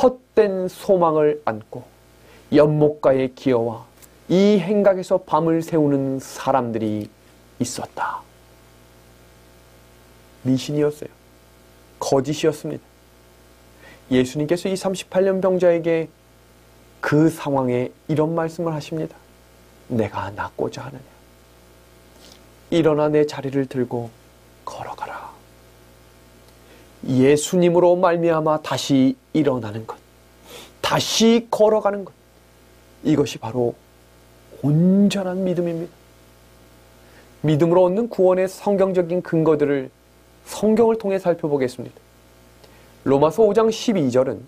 헛된 0.01 0.67
소망을 0.67 1.41
안고 1.43 1.83
연못가에 2.53 3.29
기어와 3.35 3.85
이 4.29 4.59
행각에서 4.59 5.19
밤을 5.19 5.61
새우는 5.61 6.19
사람들이 6.19 7.09
있었다. 7.59 8.21
미신이었어요. 10.43 11.09
거짓이었습니다. 11.99 12.83
예수님께서 14.11 14.69
이 14.69 14.73
38년 14.73 15.41
병자에게 15.41 16.09
그 17.01 17.29
상황에 17.29 17.91
이런 18.07 18.35
말씀을 18.35 18.73
하십니다. 18.73 19.15
내가 19.87 20.31
낫고자 20.31 20.83
하느냐. 20.85 21.01
일어나 22.69 23.07
내 23.09 23.25
자리를 23.25 23.65
들고 23.67 24.09
걸어가라. 24.65 25.31
예수님으로 27.07 27.95
말미암아 27.95 28.61
다시 28.61 29.15
일어나는 29.33 29.85
것, 29.85 29.97
다시 30.81 31.47
걸어가는 31.49 32.05
것. 32.05 32.13
이것이 33.03 33.37
바로 33.37 33.75
온전한 34.61 35.43
믿음입니다. 35.43 35.93
믿음으로 37.41 37.83
얻는 37.85 38.09
구원의 38.09 38.47
성경적인 38.49 39.21
근거들을 39.21 39.89
성경을 40.45 40.97
통해 40.97 41.19
살펴보겠습니다. 41.19 42.06
로마서 43.07 43.43
5장 43.43 43.69
12절은 43.69 44.39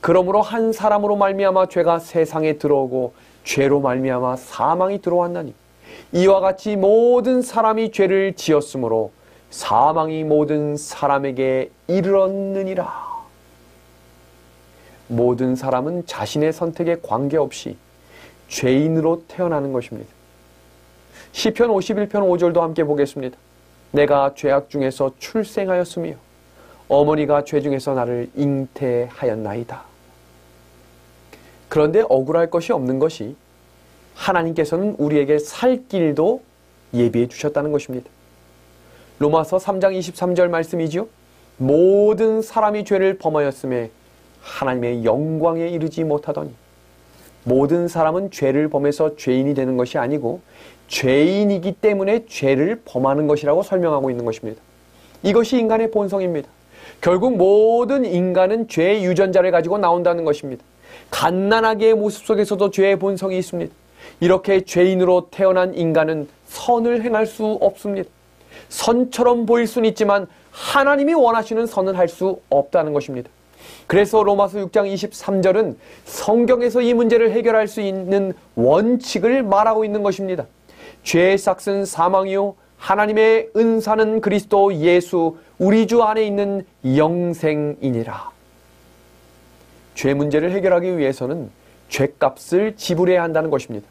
그러므로 0.00 0.40
한 0.40 0.72
사람으로 0.72 1.16
말미암아 1.16 1.66
죄가 1.66 1.98
세상에 1.98 2.58
들어오고 2.58 3.12
죄로 3.42 3.80
말미암아 3.80 4.36
사망이 4.36 5.00
들어왔나니 5.02 5.52
이와 6.12 6.38
같이 6.38 6.76
모든 6.76 7.42
사람이 7.42 7.90
죄를 7.90 8.34
지었으므로 8.34 9.10
사망이 9.50 10.22
모든 10.22 10.76
사람에게 10.76 11.72
이르렀느니라. 11.88 13.04
모든 15.08 15.56
사람은 15.56 16.06
자신의 16.06 16.52
선택에 16.52 16.98
관계없이 17.02 17.76
죄인으로 18.46 19.24
태어나는 19.26 19.72
것입니다. 19.72 20.08
시편 21.32 21.68
51편 21.68 22.10
5절도 22.10 22.60
함께 22.60 22.84
보겠습니다. 22.84 23.36
내가 23.90 24.34
죄악 24.36 24.70
중에서 24.70 25.10
출생하였으며 25.18 26.23
어머니가 26.88 27.44
죄 27.44 27.60
중에서 27.60 27.94
나를 27.94 28.30
잉태하였나이다. 28.36 29.82
그런데 31.68 32.04
억울할 32.08 32.50
것이 32.50 32.72
없는 32.72 32.98
것이 32.98 33.36
하나님께서는 34.14 34.96
우리에게 34.98 35.38
살 35.38 35.84
길도 35.88 36.42
예비해 36.92 37.26
주셨다는 37.26 37.72
것입니다. 37.72 38.08
로마서 39.18 39.56
3장 39.58 39.98
23절 39.98 40.48
말씀이지요. 40.48 41.08
모든 41.56 42.42
사람이 42.42 42.84
죄를 42.84 43.18
범하였음에 43.18 43.90
하나님의 44.40 45.04
영광에 45.04 45.68
이르지 45.68 46.04
못하더니 46.04 46.52
모든 47.44 47.88
사람은 47.88 48.30
죄를 48.30 48.68
범해서 48.68 49.16
죄인이 49.16 49.54
되는 49.54 49.76
것이 49.76 49.98
아니고 49.98 50.40
죄인이기 50.88 51.72
때문에 51.72 52.26
죄를 52.26 52.82
범하는 52.84 53.26
것이라고 53.26 53.62
설명하고 53.62 54.10
있는 54.10 54.24
것입니다. 54.24 54.60
이것이 55.22 55.58
인간의 55.58 55.90
본성입니다. 55.90 56.48
결국 57.04 57.36
모든 57.36 58.06
인간은 58.06 58.66
죄의 58.66 59.04
유전자를 59.04 59.50
가지고 59.50 59.76
나온다는 59.76 60.24
것입니다. 60.24 60.64
갓난아기의 61.10 61.92
모습 61.92 62.24
속에서도 62.24 62.70
죄의 62.70 62.98
본성이 62.98 63.36
있습니다. 63.36 63.70
이렇게 64.20 64.62
죄인으로 64.62 65.28
태어난 65.30 65.74
인간은 65.74 66.26
선을 66.46 67.02
행할 67.02 67.26
수 67.26 67.58
없습니다. 67.60 68.08
선처럼 68.70 69.44
보일 69.44 69.66
수는 69.66 69.86
있지만 69.90 70.26
하나님이 70.50 71.12
원하시는 71.12 71.66
선을 71.66 71.98
할 71.98 72.08
수 72.08 72.40
없다는 72.48 72.94
것입니다. 72.94 73.28
그래서 73.86 74.22
로마서 74.22 74.60
6장 74.60 74.90
23절은 74.90 75.76
성경에서 76.06 76.80
이 76.80 76.94
문제를 76.94 77.32
해결할 77.32 77.68
수 77.68 77.82
있는 77.82 78.32
원칙을 78.54 79.42
말하고 79.42 79.84
있는 79.84 80.02
것입니다. 80.02 80.46
죄의 81.02 81.36
삭은 81.36 81.84
사망이요 81.84 82.54
하나님의 82.78 83.50
은사는 83.56 84.20
그리스도 84.20 84.74
예수 84.74 85.38
우리 85.58 85.86
주 85.86 86.02
안에 86.02 86.24
있는 86.24 86.66
영생이니라. 86.84 88.30
죄 89.94 90.14
문제를 90.14 90.50
해결하기 90.52 90.98
위해서는 90.98 91.50
죄값을 91.88 92.76
지불해야 92.76 93.22
한다는 93.22 93.50
것입니다. 93.50 93.86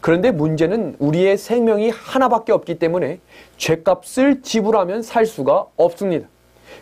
그런데 0.00 0.30
문제는 0.30 0.96
우리의 0.98 1.38
생명이 1.38 1.90
하나밖에 1.90 2.52
없기 2.52 2.78
때문에 2.78 3.20
죄값을 3.56 4.42
지불하면 4.42 5.02
살 5.02 5.26
수가 5.26 5.66
없습니다. 5.76 6.28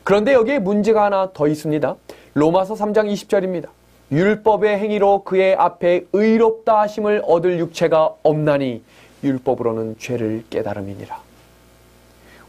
그런데 0.05 0.33
여기에 0.33 0.59
문제가 0.59 1.05
하나 1.05 1.31
더 1.33 1.47
있습니다. 1.47 1.97
로마서 2.35 2.75
3장 2.75 3.13
20절입니다. 3.13 3.69
율법의 4.11 4.79
행위로 4.79 5.23
그의 5.25 5.55
앞에 5.55 6.05
의롭다 6.13 6.81
하심을 6.81 7.23
얻을 7.25 7.59
육체가 7.59 8.15
없나니 8.23 8.83
율법으로는 9.25 9.97
죄를 9.99 10.45
깨달음이니라. 10.51 11.21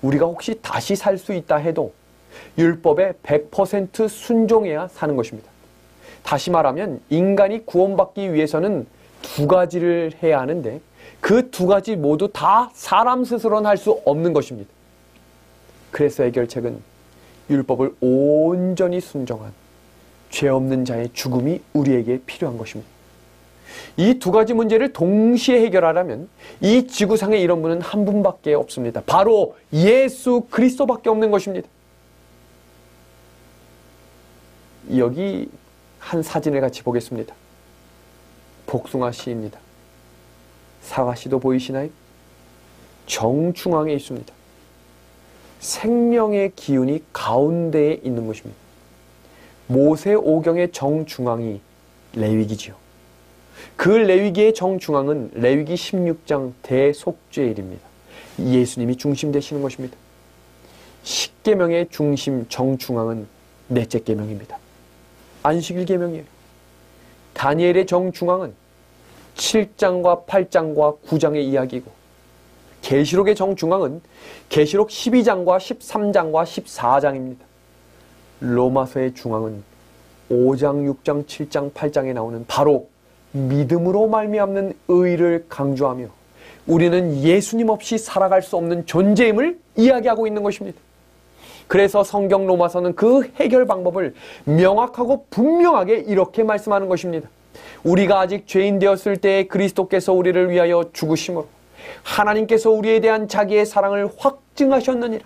우리가 0.01 0.25
혹시 0.25 0.59
다시 0.61 0.95
살 0.95 1.17
수 1.17 1.33
있다 1.33 1.57
해도 1.57 1.93
율법에 2.57 3.13
100% 3.23 4.09
순종해야 4.09 4.87
사는 4.89 5.15
것입니다. 5.15 5.49
다시 6.23 6.51
말하면 6.51 7.01
인간이 7.09 7.65
구원받기 7.65 8.33
위해서는 8.33 8.87
두 9.21 9.47
가지를 9.47 10.13
해야 10.21 10.39
하는데 10.39 10.81
그 11.21 11.51
두 11.51 11.67
가지 11.67 11.95
모두 11.95 12.29
다 12.31 12.69
사람 12.73 13.23
스스로는 13.23 13.65
할 13.67 13.77
수 13.77 14.01
없는 14.05 14.33
것입니다. 14.33 14.69
그래서 15.91 16.23
해결책은 16.23 16.81
율법을 17.49 17.95
온전히 18.01 18.99
순종한 18.99 19.53
죄 20.29 20.47
없는 20.49 20.85
자의 20.85 21.09
죽음이 21.13 21.61
우리에게 21.73 22.21
필요한 22.25 22.57
것입니다. 22.57 22.89
이 23.97 24.19
두 24.19 24.31
가지 24.31 24.53
문제를 24.53 24.93
동시에 24.93 25.61
해결하려면 25.61 26.29
이 26.61 26.87
지구상에 26.87 27.37
이런 27.37 27.61
분은 27.61 27.81
한 27.81 28.05
분밖에 28.05 28.53
없습니다. 28.53 29.01
바로 29.05 29.55
예수 29.71 30.45
그리스도밖에 30.49 31.09
없는 31.09 31.31
것입니다. 31.31 31.67
여기 34.97 35.49
한 35.99 36.21
사진을 36.21 36.61
같이 36.61 36.83
보겠습니다. 36.83 37.33
복숭아 38.65 39.11
씨입니다. 39.11 39.59
사과 40.81 41.15
씨도 41.15 41.39
보이시나요? 41.39 41.89
정중앙에 43.05 43.93
있습니다. 43.93 44.33
생명의 45.59 46.51
기운이 46.55 47.03
가운데에 47.13 48.01
있는 48.03 48.27
것입니다. 48.27 48.59
모세 49.67 50.13
오경의 50.13 50.71
정중앙이 50.73 51.61
레위기지요. 52.15 52.82
그 53.75 53.89
레위기의 53.89 54.53
정중앙은 54.53 55.31
레위기 55.33 55.75
16장 55.75 56.53
대속죄일입니다. 56.61 57.81
예수님이 58.39 58.95
중심 58.95 59.31
되시는 59.31 59.61
것입니다. 59.61 59.97
십계명의 61.03 61.87
중심 61.89 62.47
정중앙은 62.47 63.27
넷째 63.67 63.99
계명입니다. 63.99 64.57
안식일 65.43 65.85
계명이에요. 65.85 66.23
다니엘의 67.33 67.85
정중앙은 67.85 68.53
7장과 69.35 70.25
8장과 70.25 71.01
9장의 71.01 71.43
이야기고 71.43 71.91
계시록의 72.81 73.35
정중앙은 73.35 74.01
계시록 74.49 74.89
12장과 74.89 75.57
13장과 75.57 76.43
14장입니다. 76.43 77.39
로마서의 78.39 79.15
중앙은 79.15 79.63
5장, 80.29 80.93
6장, 81.03 81.25
7장, 81.25 81.73
8장에 81.73 82.13
나오는 82.13 82.45
바로 82.47 82.89
믿음으로 83.33 84.07
말미암는 84.07 84.73
의를 84.87 85.45
강조하며 85.49 86.07
우리는 86.65 87.21
예수님 87.21 87.69
없이 87.69 87.97
살아갈 87.97 88.41
수 88.41 88.55
없는 88.55 88.85
존재임을 88.85 89.59
이야기하고 89.75 90.27
있는 90.27 90.43
것입니다. 90.43 90.79
그래서 91.67 92.03
성경 92.03 92.45
로마서는 92.45 92.95
그 92.95 93.23
해결 93.35 93.65
방법을 93.65 94.13
명확하고 94.45 95.25
분명하게 95.29 96.05
이렇게 96.07 96.43
말씀하는 96.43 96.87
것입니다. 96.87 97.29
우리가 97.83 98.19
아직 98.19 98.47
죄인 98.47 98.79
되었을 98.79 99.17
때 99.17 99.47
그리스도께서 99.47 100.13
우리를 100.13 100.49
위하여 100.49 100.85
죽으심으로 100.93 101.47
하나님께서 102.03 102.69
우리에 102.69 102.99
대한 102.99 103.27
자기의 103.27 103.65
사랑을 103.65 104.09
확증하셨느니라. 104.17 105.25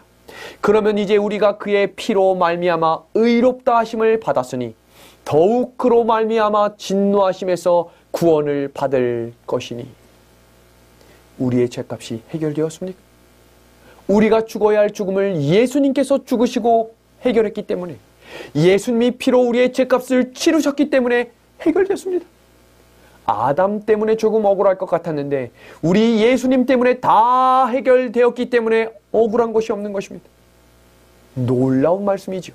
그러면 0.61 0.97
이제 0.97 1.17
우리가 1.17 1.57
그의 1.57 1.93
피로 1.95 2.35
말미암아 2.35 2.99
의롭다 3.13 3.77
하심을 3.77 4.19
받았으니 4.19 4.75
더욱 5.23 5.77
그로 5.77 6.03
말미암아 6.05 6.77
진노하심에서 6.77 7.89
구원을 8.17 8.71
받을 8.73 9.31
것이니 9.45 9.87
우리의 11.37 11.69
죄값이 11.69 12.23
해결되었습니까? 12.31 12.97
우리가 14.07 14.45
죽어야 14.45 14.79
할 14.79 14.89
죽음을 14.89 15.39
예수님께서 15.39 16.25
죽으시고 16.25 16.95
해결했기 17.21 17.67
때문에 17.67 17.97
예수님이 18.55 19.11
피로 19.11 19.41
우리의 19.41 19.71
죄값을 19.71 20.33
치르셨기 20.33 20.89
때문에 20.89 21.29
해결됐습니다. 21.61 22.25
아담 23.27 23.85
때문에 23.85 24.15
조금 24.15 24.45
억울할 24.45 24.79
것 24.79 24.87
같았는데 24.87 25.51
우리 25.83 26.19
예수님 26.23 26.65
때문에 26.65 26.99
다 26.99 27.67
해결되었기 27.67 28.49
때문에 28.49 28.89
억울한 29.11 29.53
것이 29.53 29.71
없는 29.71 29.93
것입니다. 29.93 30.27
놀라운 31.35 32.03
말씀이죠. 32.03 32.53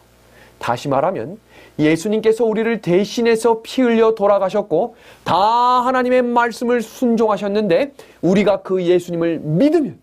다시 0.63 0.89
말하면 0.89 1.39
예수님께서 1.77 2.45
우리를 2.45 2.81
대신해서 2.81 3.63
피 3.63 3.83
흘려 3.83 4.15
돌아가셨고 4.15 4.95
다 5.25 5.37
하나님의 5.37 6.23
말씀을 6.23 6.83
순종하셨는데 6.83 7.93
우리가 8.23 8.63
그 8.63 8.81
예수님을 8.81 9.41
믿으면 9.41 9.99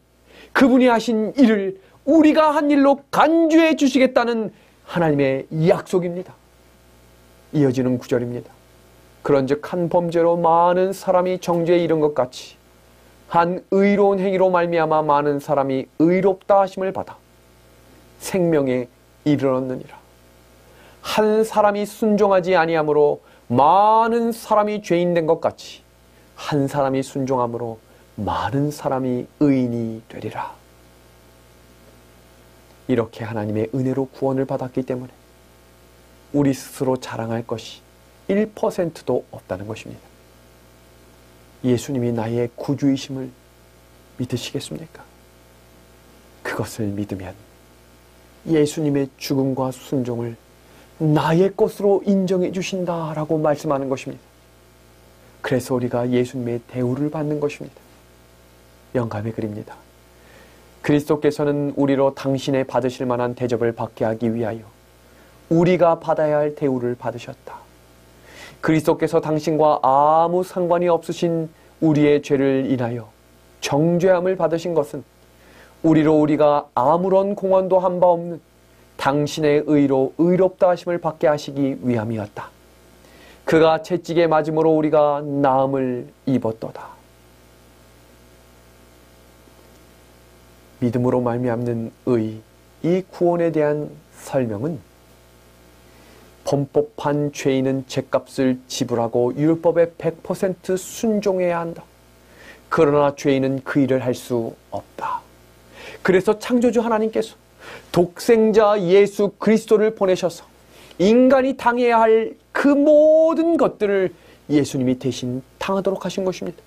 그분이 0.51 0.87
하신 0.87 1.33
일을 1.37 1.79
우리가 2.03 2.51
한 2.51 2.69
일로 2.71 2.99
간주해 3.09 3.77
주시겠다는 3.77 4.51
하나님의 4.83 5.45
약속입니다. 5.69 6.33
이어지는 7.53 7.97
구절입니다. 7.97 8.51
그런즉 9.21 9.71
한 9.71 9.87
범죄로 9.87 10.35
많은 10.35 10.91
사람이 10.91 11.39
정죄에 11.39 11.77
이른 11.77 12.01
것 12.01 12.13
같이 12.13 12.57
한 13.29 13.63
의로운 13.71 14.19
행위로 14.19 14.49
말미암아 14.49 15.03
많은 15.03 15.39
사람이 15.39 15.85
의롭다 15.99 16.59
하심을 16.61 16.91
받아 16.91 17.15
생명에 18.17 18.89
이르렀느니라. 19.23 20.08
한 21.01 21.43
사람이 21.43 21.85
순종하지 21.85 22.55
아니하므로 22.55 23.21
많은 23.47 24.31
사람이 24.31 24.81
죄인 24.83 25.13
된 25.13 25.25
것 25.25 25.41
같이 25.41 25.81
한 26.35 26.67
사람이 26.67 27.03
순종함으로 27.03 27.79
많은 28.15 28.71
사람이 28.71 29.27
의인이 29.39 30.03
되리라. 30.07 30.53
이렇게 32.87 33.23
하나님의 33.23 33.69
은혜로 33.73 34.05
구원을 34.07 34.45
받았기 34.45 34.83
때문에 34.83 35.11
우리 36.33 36.53
스스로 36.53 36.97
자랑할 36.97 37.45
것이 37.45 37.81
1%도 38.29 39.25
없다는 39.31 39.67
것입니다. 39.67 40.01
예수님이 41.63 42.11
나의 42.11 42.49
구주이심을 42.55 43.29
믿으시겠습니까? 44.17 45.03
그것을 46.43 46.85
믿으면 46.87 47.33
예수님의 48.47 49.09
죽음과 49.17 49.71
순종을 49.71 50.35
나의 50.99 51.53
것으로 51.55 52.01
인정해 52.05 52.51
주신다라고 52.51 53.37
말씀하는 53.37 53.89
것입니다. 53.89 54.21
그래서 55.41 55.73
우리가 55.75 56.09
예수님의 56.09 56.61
대우를 56.67 57.09
받는 57.09 57.39
것입니다. 57.39 57.77
영감의 58.95 59.31
글입니다. 59.31 59.75
그리스도께서는 60.81 61.73
우리로 61.75 62.15
당신의 62.15 62.65
받으실 62.65 63.05
만한 63.05 63.33
대접을 63.33 63.71
받게 63.71 64.03
하기 64.05 64.33
위하여 64.33 64.59
우리가 65.49 65.99
받아야 65.99 66.37
할 66.37 66.55
대우를 66.55 66.95
받으셨다. 66.95 67.57
그리스도께서 68.61 69.21
당신과 69.21 69.79
아무 69.81 70.43
상관이 70.43 70.89
없으신 70.89 71.49
우리의 71.79 72.21
죄를 72.21 72.69
인하여 72.69 73.09
정죄함을 73.61 74.35
받으신 74.35 74.73
것은 74.73 75.03
우리로 75.81 76.19
우리가 76.19 76.67
아무런 76.75 77.35
공헌도 77.35 77.79
한 77.79 78.01
바 78.01 78.07
없는 78.07 78.41
당신의 78.99 79.63
의로 79.65 80.13
의롭다 80.17 80.69
하심을 80.69 80.99
받게 80.99 81.27
하시기 81.27 81.77
위함이었다. 81.81 82.49
그가 83.45 83.81
채찍에 83.81 84.27
맞음으로 84.27 84.71
우리가 84.71 85.21
나음을 85.21 86.07
입었도다. 86.25 86.85
믿음으로 90.79 91.21
말미암는 91.21 91.91
의, 92.07 92.41
이 92.83 93.03
구원에 93.09 93.51
대한 93.51 93.89
설명은 94.13 94.79
범법한 96.43 97.31
죄인은 97.31 97.85
죄값을 97.87 98.59
지불하고 98.67 99.35
율법에 99.35 99.91
100% 99.97 100.77
순종해야 100.77 101.59
한다. 101.59 101.83
그러나 102.69 103.15
죄인은 103.15 103.61
그 103.63 103.79
일을 103.79 104.03
할 104.03 104.13
수 104.13 104.55
없다. 104.71 105.21
그래서 106.01 106.37
창조주 106.37 106.81
하나님께서 106.81 107.35
독생자 107.91 108.81
예수 108.81 109.31
그리스도를 109.37 109.95
보내셔서 109.95 110.45
인간이 110.99 111.57
당해야 111.57 111.99
할 111.99 112.39
그 112.59 112.67
모든 112.67 113.55
것들을 113.55 114.13
예수님이 114.49 114.99
대신 114.99 115.41
당하도록 115.59 116.03
하신 116.03 116.25
것입니다. 116.25 116.61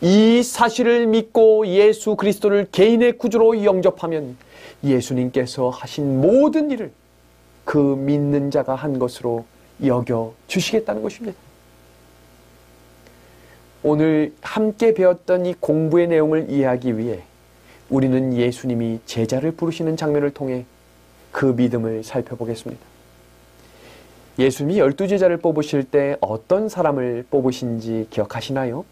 이 0.00 0.44
사실을 0.44 1.08
믿고 1.08 1.66
예수 1.66 2.14
그리스도를 2.14 2.68
개인의 2.70 3.18
구주로 3.18 3.64
영접하면 3.64 4.36
예수님께서 4.84 5.68
하신 5.70 6.20
모든 6.20 6.70
일을 6.70 6.92
그 7.64 7.76
믿는 7.76 8.52
자가 8.52 8.76
한 8.76 9.00
것으로 9.00 9.46
여겨 9.84 10.32
주시겠다는 10.46 11.02
것입니다. 11.02 11.36
오늘 13.82 14.32
함께 14.42 14.94
배웠던 14.94 15.46
이 15.46 15.54
공부의 15.58 16.06
내용을 16.06 16.50
이해하기 16.50 16.98
위해 16.98 17.22
우리는 17.90 18.32
예수님이 18.34 19.00
제자를 19.04 19.50
부르시는 19.50 19.96
장면을 19.96 20.30
통해 20.30 20.64
그 21.32 21.46
믿음을 21.46 22.04
살펴보겠습니다. 22.04 22.80
예수님이 24.38 24.78
열두 24.78 25.08
제자를 25.08 25.36
뽑으실 25.36 25.84
때 25.84 26.16
어떤 26.20 26.68
사람을 26.68 27.26
뽑으신지 27.30 28.06
기억하시나요? 28.10 28.84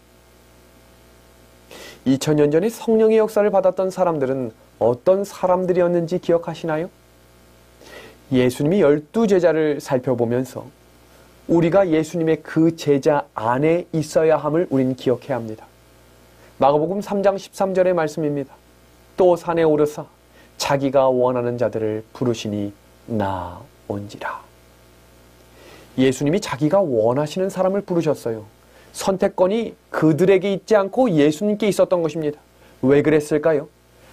2000년 2.05 2.51
전에 2.51 2.69
성령의 2.69 3.17
역사를 3.17 3.49
받았던 3.49 3.89
사람들은 3.89 4.51
어떤 4.79 5.23
사람들이었는지 5.23 6.19
기억하시나요? 6.19 6.89
예수님이 8.31 8.81
열두 8.81 9.27
제자를 9.27 9.79
살펴보면서 9.79 10.67
우리가 11.47 11.89
예수님의 11.89 12.43
그 12.43 12.75
제자 12.75 13.25
안에 13.33 13.85
있어야 13.91 14.37
함을 14.37 14.67
우리는 14.69 14.95
기억해야 14.95 15.35
합니다. 15.35 15.65
마가복음 16.59 16.99
3장 16.99 17.35
13절의 17.35 17.93
말씀입니다. 17.93 18.58
또 19.19 19.35
산에 19.35 19.63
오르사 19.63 20.05
자기가 20.55 21.09
원하는 21.09 21.57
자들을 21.57 22.05
부르시니 22.13 22.71
나온지라. 23.05 24.39
예수님이 25.97 26.39
자기가 26.39 26.79
원하시는 26.79 27.49
사람을 27.49 27.81
부르셨어요. 27.81 28.45
선택권이 28.93 29.75
그들에게 29.89 30.53
있지 30.53 30.77
않고 30.77 31.11
예수님께 31.11 31.67
있었던 31.67 32.01
것입니다. 32.01 32.39
왜 32.81 33.01
그랬을까요? 33.01 33.67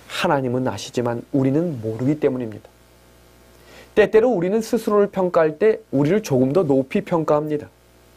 하나님은 0.08 0.66
아시지만 0.66 1.22
우리는 1.30 1.80
모르기 1.80 2.18
때문입니다. 2.18 2.68
때때로 3.94 4.28
우리는 4.30 4.60
스스로를 4.60 5.06
평가할 5.06 5.60
때 5.60 5.78
우리를 5.92 6.24
조금 6.24 6.52
더 6.52 6.64
높이 6.64 7.02
평가합니다. 7.02 7.68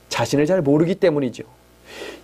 자신을 0.09 0.47
잘 0.47 0.63
모르기 0.63 0.95
때문이죠. 0.95 1.43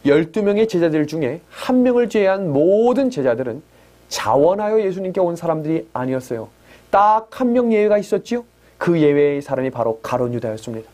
12명의 0.07 0.67
제자들 0.67 1.05
중에 1.05 1.41
한 1.51 1.83
명을 1.83 2.09
제외한 2.09 2.51
모든 2.51 3.11
제자들은 3.11 3.74
자원하여 4.09 4.81
예수님께 4.81 5.19
온 5.21 5.35
사람들이 5.35 5.87
아니었어요. 5.93 6.49
딱 6.89 7.27
한 7.31 7.53
명 7.53 7.73
예외가 7.73 7.97
있었지요. 7.97 8.43
그 8.77 8.99
예외의 9.01 9.41
사람이 9.41 9.69
바로 9.71 9.99
가론 10.01 10.33
유다였습니다. 10.33 10.89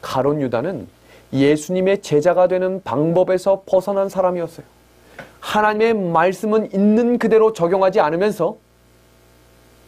가론 0.00 0.40
유다는 0.40 0.86
예수님의 1.32 2.02
제자가 2.02 2.48
되는 2.48 2.82
방법에서 2.82 3.62
벗어난 3.66 4.08
사람이었어요. 4.08 4.66
하나님의 5.40 5.94
말씀은 5.94 6.72
있는 6.72 7.18
그대로 7.18 7.52
적용하지 7.52 8.00
않으면서 8.00 8.56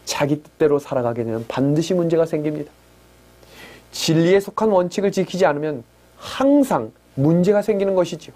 자기 0.05 0.43
뜻대로 0.43 0.79
살아가게 0.79 1.25
되면 1.25 1.45
반드시 1.49 1.95
문제가 1.95 2.27
생깁니다. 2.27 2.71
진리에 3.93 4.41
속한 4.41 4.69
원칙을 4.71 5.13
지키지 5.13 5.47
않으면 5.47 5.85
항상 6.17 6.93
문제가 7.15 7.63
생기는 7.63 7.95
것이지요. 7.95 8.35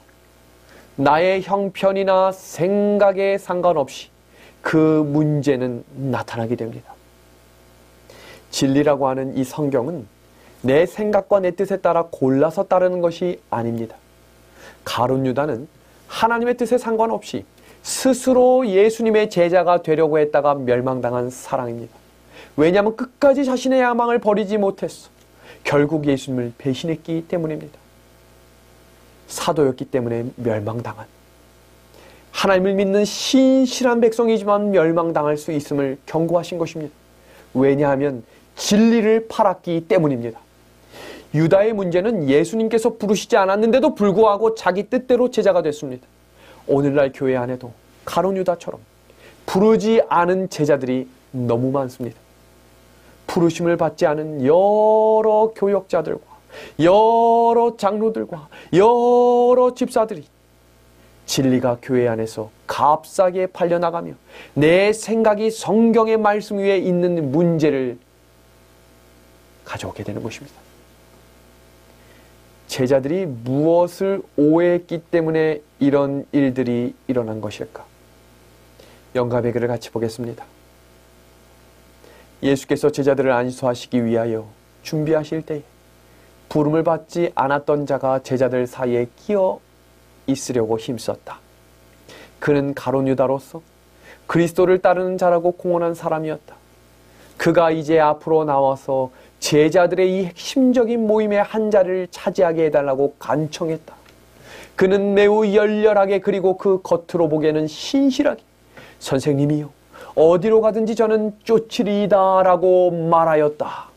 나의 1.00 1.42
형편이나 1.42 2.32
생각에 2.32 3.38
상관없이 3.38 4.08
그 4.60 4.76
문제는 4.76 5.84
나타나게 5.94 6.56
됩니다. 6.56 6.92
진리라고 8.50 9.06
하는 9.06 9.36
이 9.36 9.44
성경은 9.44 10.08
내 10.60 10.86
생각과 10.86 11.38
내 11.38 11.52
뜻에 11.52 11.76
따라 11.76 12.06
골라서 12.10 12.64
따르는 12.64 13.00
것이 13.00 13.40
아닙니다. 13.48 13.94
가론 14.84 15.24
유다는 15.24 15.68
하나님의 16.08 16.56
뜻에 16.56 16.78
상관없이 16.78 17.44
스스로 17.82 18.66
예수님의 18.66 19.30
제자가 19.30 19.82
되려고 19.82 20.18
했다가 20.18 20.54
멸망당한 20.54 21.30
사랑입니다. 21.30 21.94
왜냐하면 22.56 22.96
끝까지 22.96 23.44
자신의 23.44 23.80
야망을 23.80 24.18
버리지 24.18 24.58
못했어. 24.58 25.10
결국 25.62 26.06
예수님을 26.06 26.54
배신했기 26.58 27.26
때문입니다. 27.28 27.78
사도였기 29.28 29.86
때문에 29.86 30.26
멸망당한 30.36 31.06
하나님을 32.32 32.74
믿는 32.74 33.04
신실한 33.04 34.00
백성이지만 34.00 34.70
멸망당할 34.70 35.36
수 35.36 35.52
있음을 35.52 35.98
경고하신 36.06 36.58
것입니다. 36.58 36.94
왜냐하면 37.54 38.24
진리를 38.56 39.28
팔았기 39.28 39.86
때문입니다. 39.88 40.38
유다의 41.34 41.72
문제는 41.72 42.28
예수님께서 42.28 42.94
부르시지 42.94 43.36
않았는데도 43.36 43.94
불구하고 43.94 44.54
자기 44.54 44.84
뜻대로 44.88 45.30
제자가 45.30 45.62
됐습니다. 45.62 46.06
오늘날 46.66 47.12
교회 47.14 47.36
안에도 47.36 47.72
가론 48.04 48.36
유다처럼 48.36 48.80
부르지 49.46 50.02
않은 50.08 50.48
제자들이 50.48 51.08
너무 51.32 51.70
많습니다. 51.70 52.18
부르심을 53.26 53.76
받지 53.76 54.06
않은 54.06 54.44
여러 54.44 55.52
교역자들과 55.54 56.27
여러 56.80 57.76
장로들과 57.76 58.48
여러 58.72 59.74
집사들이 59.74 60.26
진리가 61.26 61.78
교회 61.82 62.08
안에서 62.08 62.50
값싸게 62.66 63.48
팔려나가며 63.48 64.12
내 64.54 64.92
생각이 64.92 65.50
성경의 65.50 66.16
말씀 66.16 66.58
위에 66.58 66.78
있는 66.78 67.30
문제를 67.30 67.98
가져오게 69.64 70.04
되는 70.04 70.22
것입니다. 70.22 70.56
제자들이 72.66 73.26
무엇을 73.26 74.22
오해했기 74.36 75.02
때문에 75.10 75.60
이런 75.78 76.26
일들이 76.32 76.94
일어난 77.06 77.40
것일까? 77.40 77.84
영감의 79.14 79.52
글을 79.52 79.68
같이 79.68 79.90
보겠습니다. 79.90 80.44
예수께서 82.42 82.90
제자들을 82.90 83.30
안수하시기 83.32 84.04
위하여 84.04 84.46
준비하실 84.82 85.42
때에 85.42 85.62
부름을 86.48 86.82
받지 86.82 87.30
않았던 87.34 87.86
자가 87.86 88.20
제자들 88.20 88.66
사이에 88.66 89.06
끼어 89.16 89.60
있으려고 90.26 90.78
힘썼다. 90.78 91.38
그는 92.38 92.74
가론 92.74 93.08
유다로서 93.08 93.60
그리스도를 94.26 94.80
따르는 94.80 95.18
자라고 95.18 95.52
공언한 95.52 95.94
사람이었다. 95.94 96.54
그가 97.36 97.70
이제 97.70 97.98
앞으로 97.98 98.44
나와서 98.44 99.10
제자들의 99.40 100.12
이 100.12 100.24
핵심적인 100.26 101.06
모임의 101.06 101.42
한 101.42 101.70
자리를 101.70 102.08
차지하게 102.10 102.66
해달라고 102.66 103.14
간청했다. 103.18 103.94
그는 104.76 105.14
매우 105.14 105.46
열렬하게 105.46 106.20
그리고 106.20 106.56
그 106.56 106.80
겉으로 106.82 107.28
보기에는 107.28 107.66
신실하게 107.66 108.42
선생님이요 109.00 109.70
어디로 110.14 110.60
가든지 110.60 110.94
저는 110.94 111.36
쫓으리이다라고 111.44 113.08
말하였다. 113.08 113.87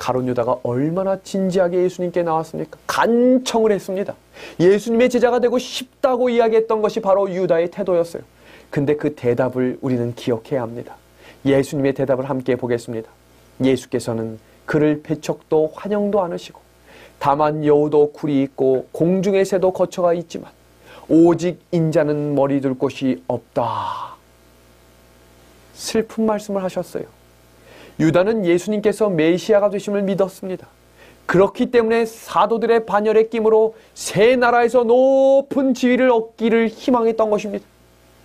가론 0.00 0.26
유다가 0.28 0.56
얼마나 0.62 1.20
진지하게 1.22 1.82
예수님께 1.82 2.22
나왔습니까? 2.22 2.78
간청을 2.86 3.70
했습니다. 3.70 4.14
예수님의 4.58 5.10
제자가 5.10 5.40
되고 5.40 5.58
싶다고 5.58 6.30
이야기했던 6.30 6.80
것이 6.80 7.00
바로 7.00 7.30
유다의 7.30 7.70
태도였어요. 7.70 8.22
근데 8.70 8.96
그 8.96 9.14
대답을 9.14 9.78
우리는 9.82 10.14
기억해야 10.14 10.62
합니다. 10.62 10.96
예수님의 11.44 11.92
대답을 11.92 12.30
함께 12.30 12.56
보겠습니다. 12.56 13.10
예수께서는 13.62 14.38
그를 14.64 15.02
배척도 15.02 15.72
환영도 15.74 16.22
않으시고 16.22 16.58
다만 17.18 17.66
여우도 17.66 18.12
굴이 18.12 18.42
있고 18.44 18.88
공중의 18.92 19.44
새도 19.44 19.74
거처가 19.74 20.14
있지만 20.14 20.50
오직 21.10 21.60
인자는 21.72 22.34
머리 22.34 22.62
둘 22.62 22.72
곳이 22.72 23.22
없다. 23.28 24.16
슬픈 25.74 26.24
말씀을 26.24 26.62
하셨어요. 26.62 27.19
유다는 28.00 28.46
예수님께서 28.46 29.10
메시아가 29.10 29.68
되심을 29.68 30.02
믿었습니다. 30.02 30.66
그렇기 31.26 31.70
때문에 31.70 32.06
사도들의 32.06 32.86
반열에 32.86 33.28
끼므로 33.28 33.74
새 33.94 34.34
나라에서 34.34 34.82
높은 34.84 35.74
지위를 35.74 36.10
얻기를 36.10 36.68
희망했던 36.68 37.30
것입니다. 37.30 37.64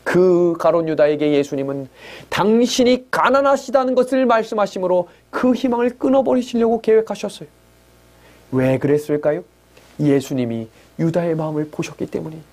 그 0.04 0.56
가론 0.58 0.88
유다에게 0.88 1.34
예수님은 1.34 1.90
당신이 2.30 3.12
가난하시다는 3.12 3.96
것을 3.96 4.26
말씀하시므로 4.26 5.10
그 5.30 5.54
희망을 5.54 5.98
끊어버리시려고 5.98 6.80
계획하셨어요. 6.80 7.50
왜 8.52 8.78
그랬을까요? 8.78 9.44
예수님이 10.00 10.68
유다의 11.00 11.36
마음을 11.36 11.68
보셨기 11.70 12.06
때문이에요. 12.08 12.44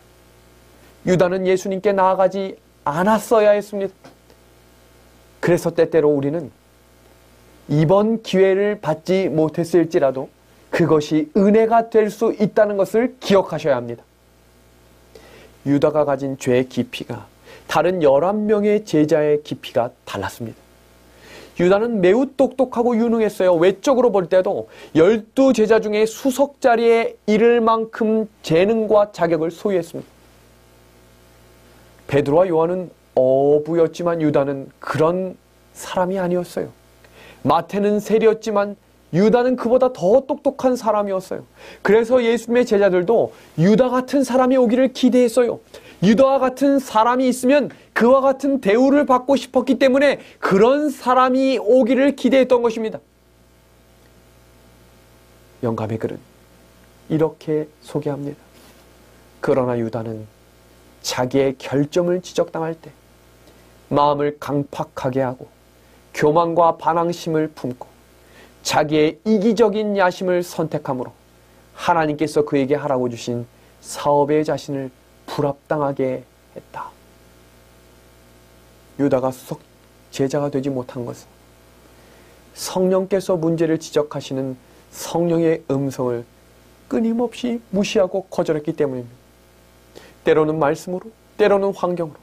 유다는 1.06 1.46
예수님께 1.46 1.92
나아가지 1.92 2.56
않았어야 2.84 3.52
했습니다. 3.52 3.94
그래서 5.40 5.70
때때로 5.70 6.08
우리는 6.08 6.50
이번 7.68 8.22
기회를 8.22 8.80
받지 8.80 9.28
못했을지라도 9.28 10.28
그것이 10.70 11.30
은혜가 11.36 11.90
될 11.90 12.10
수 12.10 12.34
있다는 12.38 12.76
것을 12.76 13.16
기억하셔야 13.20 13.76
합니다. 13.76 14.02
유다가 15.66 16.04
가진 16.04 16.38
죄의 16.38 16.68
깊이가 16.68 17.26
다른 17.68 18.00
11명의 18.00 18.84
제자의 18.84 19.42
깊이가 19.42 19.90
달랐습니다. 20.04 20.58
유다는 21.60 22.00
매우 22.00 22.26
똑똑하고 22.36 22.96
유능했어요. 22.96 23.54
외적으로 23.54 24.10
볼 24.10 24.28
때도 24.28 24.68
열두 24.96 25.52
제자 25.52 25.80
중에 25.80 26.06
수석 26.06 26.60
자리에 26.60 27.16
이를 27.26 27.60
만큼 27.60 28.28
재능과 28.42 29.12
자격을 29.12 29.50
소유했습니다. 29.50 30.10
베드로와 32.08 32.48
요한은 32.48 32.90
어부였지만 33.14 34.22
유다는 34.22 34.70
그런 34.80 35.36
사람이 35.74 36.18
아니었어요. 36.18 36.68
마태는 37.42 38.00
세리였지만 38.00 38.76
유다는 39.12 39.56
그보다 39.56 39.92
더 39.92 40.24
똑똑한 40.26 40.76
사람이었어요. 40.76 41.44
그래서 41.82 42.24
예수님의 42.24 42.64
제자들도 42.64 43.32
유다 43.58 43.90
같은 43.90 44.24
사람이 44.24 44.56
오기를 44.56 44.92
기대했어요. 44.92 45.60
유다와 46.02 46.38
같은 46.38 46.78
사람이 46.78 47.28
있으면 47.28 47.70
그와 47.92 48.20
같은 48.20 48.60
대우를 48.60 49.06
받고 49.06 49.36
싶었기 49.36 49.78
때문에 49.78 50.20
그런 50.40 50.90
사람이 50.90 51.58
오기를 51.58 52.16
기대했던 52.16 52.62
것입니다. 52.62 52.98
영감의 55.62 55.98
글은 55.98 56.18
이렇게 57.08 57.68
소개합니다. 57.82 58.38
그러나 59.40 59.78
유다는 59.78 60.26
자기의 61.02 61.56
결점을 61.58 62.20
지적당할 62.22 62.74
때 62.74 62.90
마음을 63.88 64.38
강팍하게 64.40 65.20
하고 65.20 65.48
교만과 66.14 66.76
반항심을 66.76 67.48
품고 67.48 67.86
자기의 68.62 69.18
이기적인 69.24 69.96
야심을 69.96 70.42
선택함으로 70.42 71.12
하나님께서 71.74 72.44
그에게 72.44 72.74
하라고 72.74 73.08
주신 73.08 73.46
사업의 73.80 74.44
자신을 74.44 74.90
불합당하게 75.26 76.24
했다. 76.56 76.90
유다가 78.98 79.30
수석 79.30 79.60
제자가 80.10 80.50
되지 80.50 80.70
못한 80.70 81.04
것은 81.04 81.26
성령께서 82.54 83.36
문제를 83.36 83.78
지적하시는 83.78 84.56
성령의 84.90 85.62
음성을 85.70 86.24
끊임없이 86.88 87.60
무시하고 87.70 88.24
거절했기 88.24 88.74
때문입니다. 88.74 89.16
때로는 90.24 90.58
말씀으로, 90.58 91.10
때로는 91.38 91.74
환경으로, 91.74 92.16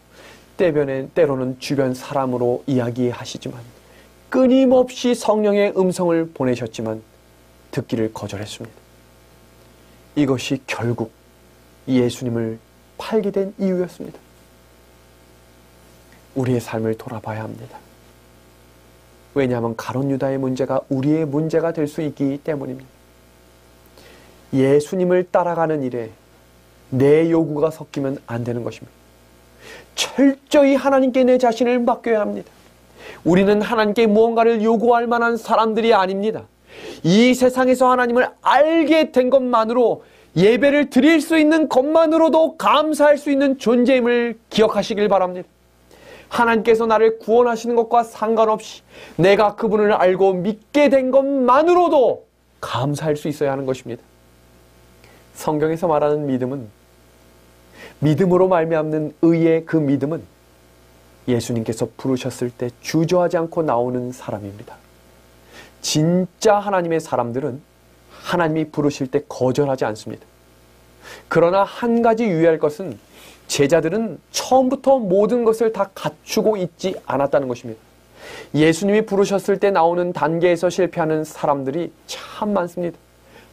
때변에, 0.58 1.10
때로는 1.15 1.60
주변 1.60 1.95
사람으로 1.95 2.63
이야기하시지만 2.67 3.60
끊임없이 4.30 5.15
성령의 5.15 5.74
음성을 5.76 6.30
보내셨지만 6.34 7.02
듣기를 7.72 8.13
거절했습니다. 8.13 8.78
이것이 10.15 10.62
결국 10.68 11.12
예수님을 11.88 12.60
팔게 12.98 13.32
된 13.32 13.54
이유였습니다. 13.58 14.20
우리의 16.36 16.60
삶을 16.60 16.98
돌아봐야 16.98 17.44
합니다. 17.44 17.78
왜냐하면 19.34 19.76
가론 19.76 20.10
유다의 20.12 20.38
문제가 20.38 20.82
우리의 20.89 21.26
문제가 21.26 21.72
될 21.72 21.88
수 21.88 22.02
있기 22.02 22.39
때문입니다. 22.44 22.89
예수님을 24.54 25.30
따라가는 25.32 25.84
일에 25.84 26.12
내 26.89 27.30
요구가 27.30 27.70
섞이면 27.72 28.18
안 28.26 28.44
되는 28.44 28.63
것입니다. 28.63 28.92
철저히 29.96 30.76
하나님께 30.76 31.24
내 31.24 31.38
자신을 31.38 31.80
맡겨야 31.80 32.20
합니다. 32.20 32.52
우리는 33.23 33.62
하나님께 33.62 34.08
무언가를 34.08 34.63
요구할 34.63 35.08
만한 35.08 35.38
사람들이 35.38 35.93
아닙니다. 35.93 36.47
이 37.03 37.34
세상에서 37.34 37.89
하나님을 37.89 38.29
알게 38.41 39.12
된 39.12 39.29
것만으로 39.29 40.03
예배를 40.36 40.89
드릴 40.89 41.21
수 41.21 41.38
있는 41.38 41.67
것만으로도 41.67 42.58
감사할 42.58 43.17
수 43.17 43.32
있는 43.32 43.58
존재임을 43.58 44.38
기억하시길 44.49 45.08
바랍니다. 45.08 45.47
하나님께서 46.29 46.86
나를 46.86 47.17
구원하시는 47.19 47.75
것과 47.75 48.03
상관없이 48.03 48.84
내가 49.15 49.55
그분을 49.55 49.93
알고 49.93 50.34
믿게 50.34 50.89
된 50.89 51.10
것만으로도 51.10 52.25
감사할 52.62 53.15
수 53.15 53.27
있어야 53.27 53.51
하는 53.51 53.65
것입니다. 53.65 54.03
성경에서 55.34 55.88
말하는 55.88 56.27
믿음은 56.27 56.67
믿음으로 57.99 58.47
말미암는 58.47 59.15
의의 59.21 59.65
그 59.65 59.77
믿음은 59.77 60.21
예수님께서 61.30 61.89
부르셨을 61.98 62.50
때 62.50 62.70
주저하지 62.82 63.38
않고 63.38 63.63
나오는 63.63 64.12
사람입니다. 64.12 64.76
진짜 65.82 66.60
하나님의 66.60 67.00
사람들은 67.00 67.62
하나님이 68.12 68.70
부르실 68.72 69.08
때 69.08 69.24
거절하지 69.28 69.86
않습니다. 69.86 70.26
그러나 71.28 71.63
한 71.63 72.02
가지 72.02 72.26
유의할 72.26 72.60
것은 72.60 73.00
제자들은 73.48 74.20
처음부터 74.32 75.00
모든 75.00 75.44
것을 75.44 75.74
다 75.74 75.89
갖추고 75.94 76.58
있지 76.58 76.96
않았다는 77.06 77.48
것입니다. 77.48 77.82
예수님이 78.54 79.06
부르셨을 79.06 79.60
때 79.60 79.72
나오는 79.72 80.13
단계에서 80.13 80.70
실패하는 80.70 81.24
사람들이 81.24 81.92
참 82.06 82.54
많습니다. 82.54 82.98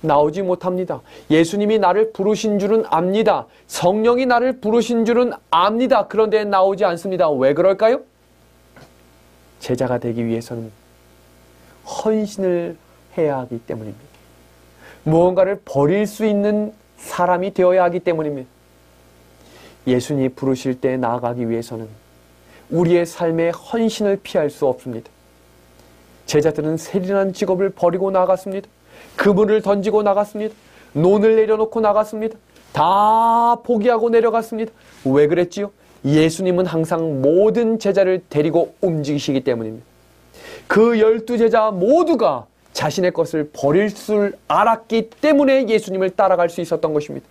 나오지 0.00 0.42
못합니다. 0.42 1.00
예수님이 1.30 1.78
나를 1.78 2.12
부르신 2.12 2.58
줄은 2.58 2.84
압니다. 2.88 3.46
성령이 3.66 4.26
나를 4.26 4.60
부르신 4.60 5.04
줄은 5.04 5.32
압니다. 5.50 6.06
그런데 6.06 6.44
나오지 6.44 6.84
않습니다. 6.84 7.30
왜 7.30 7.54
그럴까요? 7.54 8.00
제자가 9.60 9.98
되기 9.98 10.26
위해서는 10.26 10.70
헌신을 11.86 12.76
해야 13.16 13.38
하기 13.38 13.60
때문입니다. 13.60 14.04
무언가를 15.04 15.60
버릴 15.64 16.06
수 16.06 16.24
있는 16.24 16.72
사람이 16.98 17.54
되어야 17.54 17.84
하기 17.84 18.00
때문입니다. 18.00 18.48
예수님이 19.86 20.30
부르실 20.30 20.80
때 20.80 20.96
나아가기 20.96 21.48
위해서는 21.48 21.88
우리의 22.70 23.06
삶의 23.06 23.52
헌신을 23.52 24.20
피할 24.22 24.50
수 24.50 24.66
없습니다. 24.66 25.10
제자들은 26.26 26.76
세련한 26.76 27.32
직업을 27.32 27.70
버리고 27.70 28.10
나갔습니다. 28.10 28.68
그물을 29.16 29.60
던지고 29.62 30.02
나갔습니다. 30.02 30.54
논을 30.92 31.36
내려놓고 31.36 31.80
나갔습니다. 31.80 32.36
다 32.72 33.56
포기하고 33.64 34.10
내려갔습니다. 34.10 34.72
왜 35.04 35.26
그랬지요? 35.26 35.70
예수님은 36.04 36.66
항상 36.66 37.20
모든 37.22 37.78
제자를 37.78 38.22
데리고 38.28 38.74
움직이시기 38.80 39.40
때문입니다. 39.40 39.84
그 40.66 41.00
열두 41.00 41.38
제자 41.38 41.70
모두가 41.70 42.46
자신의 42.72 43.12
것을 43.12 43.50
버릴 43.52 43.94
줄 43.94 44.36
알았기 44.48 45.10
때문에 45.20 45.68
예수님을 45.68 46.10
따라갈 46.10 46.50
수 46.50 46.60
있었던 46.60 46.92
것입니다. 46.92 47.26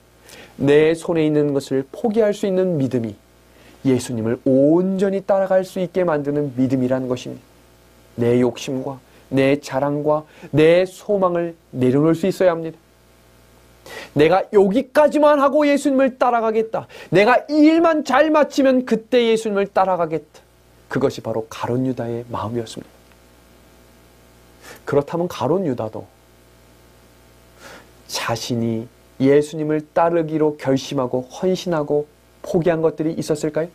내 0.57 0.93
손에 0.93 1.25
있는 1.25 1.53
것을 1.53 1.85
포기할 1.91 2.33
수 2.33 2.47
있는 2.47 2.77
믿음이 2.77 3.15
예수님을 3.85 4.39
온전히 4.45 5.21
따라갈 5.21 5.63
수 5.63 5.79
있게 5.79 6.03
만드는 6.03 6.53
믿음이라는 6.55 7.07
것입니다. 7.07 7.43
내 8.15 8.41
욕심과 8.41 8.99
내 9.29 9.59
자랑과 9.59 10.23
내 10.51 10.85
소망을 10.85 11.55
내려놓을 11.71 12.15
수 12.15 12.27
있어야 12.27 12.51
합니다. 12.51 12.77
내가 14.13 14.43
여기까지만 14.51 15.39
하고 15.39 15.67
예수님을 15.67 16.17
따라가겠다. 16.17 16.87
내가 17.09 17.45
이 17.49 17.53
일만 17.53 18.03
잘 18.03 18.31
마치면 18.31 18.85
그때 18.85 19.27
예수님을 19.27 19.67
따라가겠다. 19.67 20.41
그것이 20.87 21.21
바로 21.21 21.45
가론 21.49 21.85
유다의 21.85 22.25
마음이었습니다. 22.29 22.93
그렇다면 24.85 25.27
가론 25.27 25.65
유다도 25.65 26.05
자신이 28.07 28.87
예수님을 29.19 29.87
따르기로 29.93 30.57
결심하고 30.57 31.21
헌신하고 31.21 32.07
포기한 32.41 32.81
것들이 32.81 33.13
있었을까요? 33.13 33.67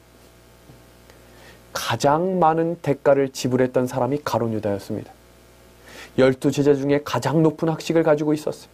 가장 1.72 2.38
많은 2.38 2.78
대가를 2.82 3.30
지불했던 3.30 3.86
사람이 3.86 4.20
가론 4.24 4.52
유다였습니다. 4.52 5.12
열두 6.18 6.50
제자 6.50 6.74
중에 6.74 7.00
가장 7.04 7.42
높은 7.42 7.68
학식을 7.68 8.02
가지고 8.02 8.32
있었어요. 8.32 8.70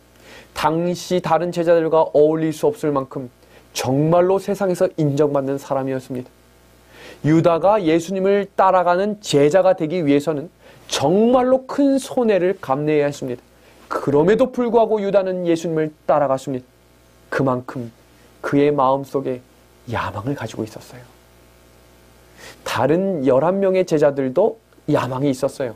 당시 0.55 1.21
다른 1.21 1.53
제자들과 1.53 2.03
어울릴 2.13 2.53
수 2.53 2.67
없을 2.67 2.91
만큼 2.91 3.31
정말로 3.73 4.39
세상에서 4.39 4.89
인정받는 4.97 5.59
사람이었습니다. 5.59 6.31
유다가 7.25 7.83
예수님을 7.85 8.47
따라가는 8.57 9.21
제자가 9.21 9.75
되기 9.75 10.07
위해서는 10.07 10.49
정말로 10.89 11.67
큰 11.67 11.99
손해를 11.99 12.59
감내해야 12.61 13.07
했습니다. 13.07 13.43
그럼에도 13.89 14.51
불구하고 14.51 15.01
유다는 15.03 15.47
예수님을 15.47 15.93
따라갔습니다. 16.07 16.65
그만큼 17.29 17.93
그의 18.41 18.71
마음속에 18.73 19.41
야망을 19.91 20.35
가지고 20.35 20.65
있었어요. 20.65 21.01
다른 22.65 23.23
11명의 23.23 23.87
제자들도 23.87 24.59
야망이 24.93 25.31
있었어요. 25.31 25.75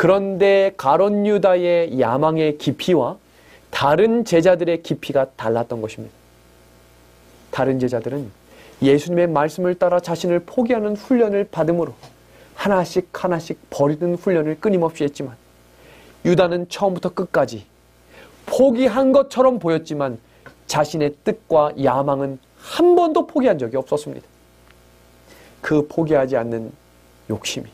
그런데 0.00 0.72
가론 0.78 1.26
유다의 1.26 2.00
야망의 2.00 2.56
깊이와 2.56 3.18
다른 3.68 4.24
제자들의 4.24 4.82
깊이가 4.82 5.26
달랐던 5.36 5.82
것입니다. 5.82 6.14
다른 7.50 7.78
제자들은 7.78 8.30
예수님의 8.80 9.26
말씀을 9.26 9.74
따라 9.74 10.00
자신을 10.00 10.44
포기하는 10.46 10.96
훈련을 10.96 11.48
받음으로 11.50 11.92
하나씩 12.54 13.10
하나씩 13.12 13.60
버리는 13.68 14.14
훈련을 14.14 14.58
끊임없이 14.58 15.04
했지만 15.04 15.36
유다는 16.24 16.70
처음부터 16.70 17.10
끝까지 17.10 17.66
포기한 18.46 19.12
것처럼 19.12 19.58
보였지만 19.58 20.18
자신의 20.66 21.16
뜻과 21.24 21.72
야망은 21.84 22.38
한 22.56 22.96
번도 22.96 23.26
포기한 23.26 23.58
적이 23.58 23.76
없었습니다. 23.76 24.26
그 25.60 25.86
포기하지 25.88 26.38
않는 26.38 26.72
욕심이 27.28 27.66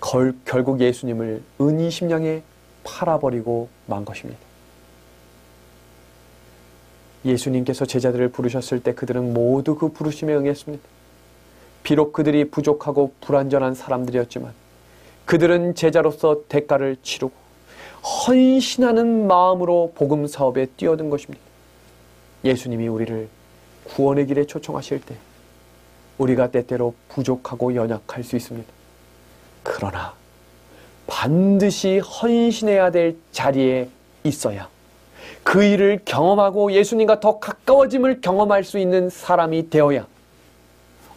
걸, 0.00 0.34
결국 0.44 0.80
예수님을 0.80 1.42
은이 1.60 1.90
심령에 1.90 2.42
팔아버리고 2.84 3.68
만 3.86 4.04
것입니다. 4.04 4.40
예수님께서 7.24 7.84
제자들을 7.84 8.28
부르셨을 8.30 8.82
때 8.82 8.94
그들은 8.94 9.34
모두 9.34 9.74
그 9.74 9.88
부르심에 9.88 10.34
응했습니다. 10.34 10.82
비록 11.82 12.12
그들이 12.12 12.50
부족하고 12.50 13.12
불완전한 13.20 13.74
사람들이었지만 13.74 14.52
그들은 15.24 15.74
제자로서 15.74 16.42
대가를 16.48 16.96
치르고 17.02 17.32
헌신하는 18.02 19.26
마음으로 19.26 19.92
복음 19.94 20.26
사업에 20.26 20.66
뛰어든 20.76 21.10
것입니다. 21.10 21.42
예수님이 22.44 22.88
우리를 22.88 23.28
구원의 23.84 24.26
길에 24.26 24.44
초청하실 24.44 25.00
때 25.00 25.16
우리가 26.18 26.50
때때로 26.50 26.94
부족하고 27.08 27.74
연약할 27.74 28.22
수 28.24 28.36
있습니다. 28.36 28.77
그러나 29.62 30.14
반드시 31.06 31.98
헌신해야 31.98 32.90
될 32.90 33.16
자리에 33.32 33.88
있어야 34.24 34.68
그 35.42 35.64
일을 35.64 36.00
경험하고 36.04 36.72
예수님과 36.72 37.20
더 37.20 37.38
가까워짐을 37.38 38.20
경험할 38.20 38.64
수 38.64 38.78
있는 38.78 39.08
사람이 39.08 39.70
되어야 39.70 40.06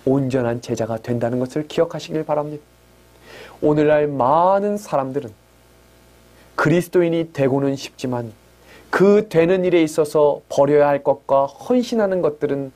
온전한 0.06 0.62
제자가 0.62 0.98
된다는 0.98 1.40
것을 1.40 1.68
기억하시길 1.68 2.26
바랍니다. 2.26 2.64
오늘날 3.62 4.08
많은 4.08 4.78
사람들은 4.78 5.32
그리스도인이 6.56 7.34
되고는 7.34 7.76
싶지만 7.76 8.34
그 8.90 9.28
되는 9.30 9.64
일에 9.66 9.82
있어서 9.84 10.42
버려야 10.50 10.88
할 10.88 11.04
것과 11.04 11.46
헌신하는 11.46 12.22
것들은 12.22 12.72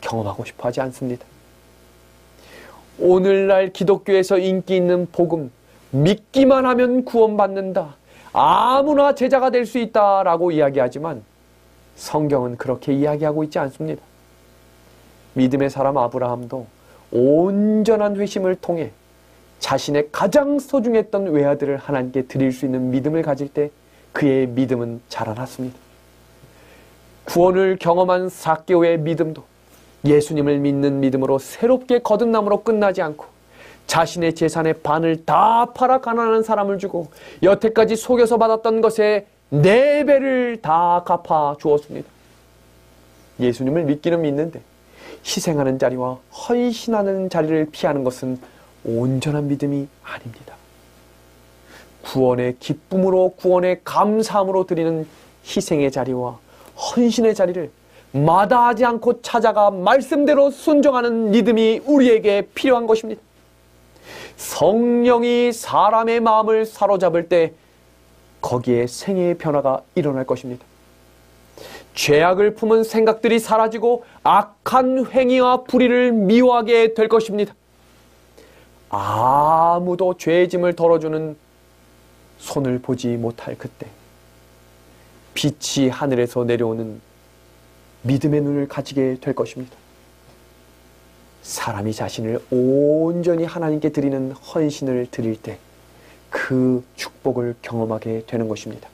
경험하고 0.00 0.44
싶어 0.44 0.68
하지 0.68 0.80
않습니다. 0.80 1.24
오늘날 3.00 3.72
기독교에서 3.72 4.38
인기 4.38 4.76
있는 4.76 5.06
복음, 5.12 5.50
믿기만 5.90 6.66
하면 6.66 7.04
구원받는다. 7.04 7.94
아무나 8.32 9.14
제자가 9.14 9.50
될 9.50 9.66
수 9.66 9.78
있다 9.78 10.22
라고 10.22 10.50
이야기하지만 10.50 11.22
성경은 11.96 12.56
그렇게 12.56 12.92
이야기하고 12.92 13.44
있지 13.44 13.58
않습니다. 13.58 14.02
믿음의 15.34 15.70
사람 15.70 15.96
아브라함도 15.96 16.66
온전한 17.10 18.16
회심을 18.16 18.56
통해 18.56 18.90
자신의 19.60 20.08
가장 20.12 20.58
소중했던 20.58 21.28
외아들을 21.28 21.76
하나님께 21.78 22.22
드릴 22.22 22.52
수 22.52 22.64
있는 22.66 22.90
믿음을 22.90 23.22
가질 23.22 23.48
때 23.48 23.70
그의 24.12 24.46
믿음은 24.48 25.00
자라났습니다. 25.08 25.76
구원을 27.24 27.76
경험한 27.80 28.28
사개오의 28.28 28.98
믿음도 29.00 29.44
예수님을 30.08 30.58
믿는 30.58 31.00
믿음으로 31.00 31.38
새롭게 31.38 32.00
거듭남으로 32.00 32.62
끝나지 32.62 33.02
않고 33.02 33.26
자신의 33.86 34.34
재산의 34.34 34.74
반을 34.82 35.24
다 35.24 35.72
팔아 35.72 36.00
가난한 36.00 36.42
사람을 36.42 36.78
주고 36.78 37.08
여태까지 37.42 37.96
속여서 37.96 38.38
받았던 38.38 38.80
것에 38.80 39.26
네 39.50 40.04
배를 40.04 40.60
다 40.60 41.02
갚아 41.06 41.56
주었습니다. 41.58 42.08
예수님을 43.40 43.84
믿기는 43.84 44.20
믿는데 44.20 44.60
희생하는 45.24 45.78
자리와 45.78 46.18
헌신하는 46.32 47.30
자리를 47.30 47.68
피하는 47.72 48.04
것은 48.04 48.38
온전한 48.84 49.48
믿음이 49.48 49.88
아닙니다. 50.02 50.54
구원의 52.02 52.56
기쁨으로 52.58 53.34
구원의 53.36 53.80
감사함으로 53.84 54.66
드리는 54.66 55.06
희생의 55.44 55.90
자리와 55.90 56.38
헌신의 56.76 57.34
자리를 57.34 57.70
마다하지 58.12 58.84
않고 58.84 59.22
찾아가 59.22 59.70
말씀대로 59.70 60.50
순종하는 60.50 61.30
믿음이 61.30 61.82
우리에게 61.84 62.48
필요한 62.54 62.86
것입니다. 62.86 63.20
성령이 64.36 65.52
사람의 65.52 66.20
마음을 66.20 66.64
사로잡을 66.64 67.28
때 67.28 67.52
거기에 68.40 68.86
생애의 68.86 69.36
변화가 69.36 69.82
일어날 69.94 70.24
것입니다. 70.24 70.64
죄악을 71.94 72.54
품은 72.54 72.84
생각들이 72.84 73.40
사라지고 73.40 74.04
악한 74.22 75.06
행위와 75.10 75.64
불의를 75.64 76.12
미워하게 76.12 76.94
될 76.94 77.08
것입니다. 77.08 77.54
아무도 78.88 80.16
죄의 80.16 80.48
짐을 80.48 80.74
덜어주는 80.74 81.36
손을 82.38 82.78
보지 82.78 83.08
못할 83.16 83.58
그때 83.58 83.88
빛이 85.34 85.88
하늘에서 85.88 86.44
내려오는 86.44 87.00
믿음의 88.02 88.40
눈을 88.42 88.68
가지게 88.68 89.18
될 89.20 89.34
것입니다. 89.34 89.76
사람이 91.42 91.92
자신을 91.94 92.40
온전히 92.50 93.44
하나님께 93.44 93.90
드리는 93.90 94.32
헌신을 94.32 95.08
드릴 95.10 95.40
때 95.40 95.58
그 96.30 96.84
축복을 96.96 97.56
경험하게 97.62 98.24
되는 98.26 98.48
것입니다. 98.48 98.88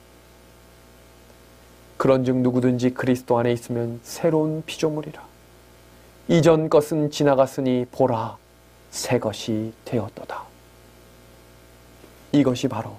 그런즉 1.97 2.37
누구든지 2.37 2.93
그리스도 2.93 3.37
안에 3.37 3.51
있으면 3.51 3.99
새로운 4.03 4.63
피조물이라. 4.65 5.23
이전 6.27 6.69
것은 6.69 7.11
지나갔으니 7.11 7.85
보라 7.91 8.37
새 8.91 9.19
것이 9.19 9.73
되었도다. 9.85 10.43
이것이 12.31 12.67
바로 12.67 12.97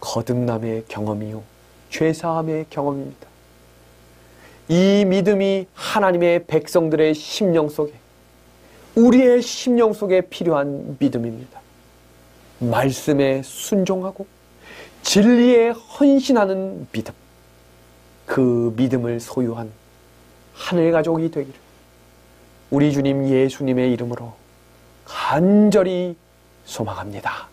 거듭남의 0.00 0.86
경험이요 0.88 1.42
죄사함의 1.90 2.66
경험입니다. 2.68 3.31
이 4.72 5.04
믿음이 5.04 5.66
하나님의 5.74 6.46
백성들의 6.46 7.12
심령 7.12 7.68
속에 7.68 7.92
우리의 8.94 9.42
심령 9.42 9.92
속에 9.92 10.22
필요한 10.22 10.96
믿음입니다. 10.98 11.60
말씀에 12.58 13.42
순종하고 13.42 14.26
진리에 15.02 15.68
헌신하는 15.68 16.88
믿음. 16.90 17.12
그 18.24 18.72
믿음을 18.78 19.20
소유한 19.20 19.70
하늘 20.54 20.90
가족이 20.90 21.30
되기를 21.30 21.60
우리 22.70 22.94
주님 22.94 23.28
예수님의 23.28 23.92
이름으로 23.92 24.32
간절히 25.04 26.16
소망합니다. 26.64 27.51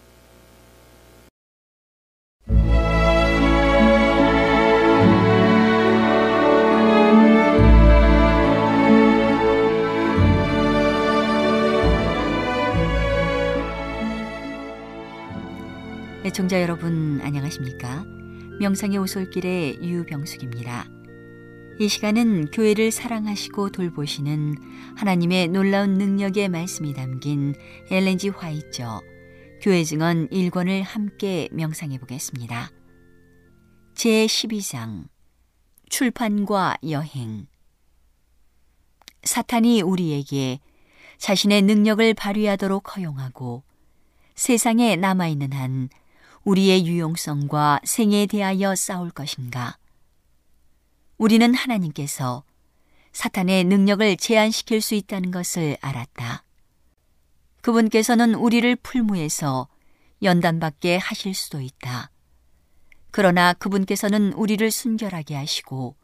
애청자 16.30 16.62
여러분 16.62 17.20
안녕하십니까? 17.24 18.04
명상의 18.60 19.00
오솔길의 19.00 19.80
유병숙입니다. 19.82 20.86
이 21.80 21.88
시간은 21.88 22.52
교회를 22.52 22.92
사랑하시고 22.92 23.72
돌보시는 23.72 24.56
하나님의 24.96 25.48
놀라운 25.48 25.96
능력의 25.96 26.50
말씀이 26.50 26.94
담긴 26.94 27.56
엘렌지 27.90 28.30
화이처 28.30 29.02
교회 29.60 29.84
증언 29.84 30.28
1권을 30.28 30.84
함께 30.84 31.50
명상해 31.52 31.98
보겠습니다. 31.98 32.70
제 33.96 34.28
12장 34.28 35.08
출판과 35.90 36.78
여행 36.92 37.48
사탄이 39.24 39.82
우리에게 39.82 40.60
자신의 41.18 41.64
능력을 41.64 42.14
발휘하도록 42.14 42.96
허용하고 42.96 43.64
세상에 44.36 44.96
남아있는 44.96 45.54
한 45.54 45.90
우리의 46.44 46.86
유용성과 46.86 47.82
생애에 47.84 48.26
대하여 48.28 48.76
싸울 48.76 49.12
것인가? 49.12 49.78
우리는 51.18 51.54
하나님께서 51.54 52.44
사탄의 53.12 53.66
능력을 53.66 54.18
제한시킬 54.18 54.82
수 54.82 54.96
있다는 54.96 55.32
것을 55.32 55.78
알았다. 55.82 56.44
그분께서는 57.62 58.36
우리를 58.36 58.76
풀무에서 58.78 59.68
연단받게 60.22 60.98
하실 60.98 61.34
수도 61.34 61.60
있다. 61.60 62.12
그러나 63.12 63.54
그분께서는 63.54 64.34
우리를 64.34 64.70
순결하게 64.70 65.36
하시고 65.36 65.96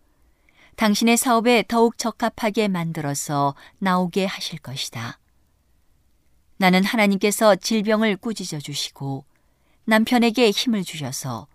당신의 0.76 1.16
사업에 1.18 1.64
더욱 1.68 1.98
적합하게 1.98 2.68
만들어서 2.68 3.56
나오게 3.80 4.26
하실 4.26 4.60
것이다. 4.60 5.20
나는 6.58 6.84
하나님께서 6.84 7.56
질병을 7.56 8.18
꾸짖어 8.18 8.60
주시고 8.60 9.26
남편에게 9.86 10.52
힘을 10.52 10.84
주셔서 10.84 11.48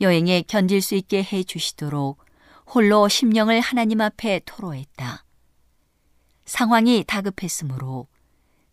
여행에 0.00 0.42
견딜 0.42 0.82
수 0.82 0.94
있게 0.94 1.22
해 1.22 1.44
주시도록 1.44 2.24
홀로 2.66 3.08
심령을 3.08 3.60
하나님 3.60 4.00
앞에 4.00 4.40
토로했다. 4.44 5.24
상황이 6.44 7.04
다급했으므로 7.06 8.08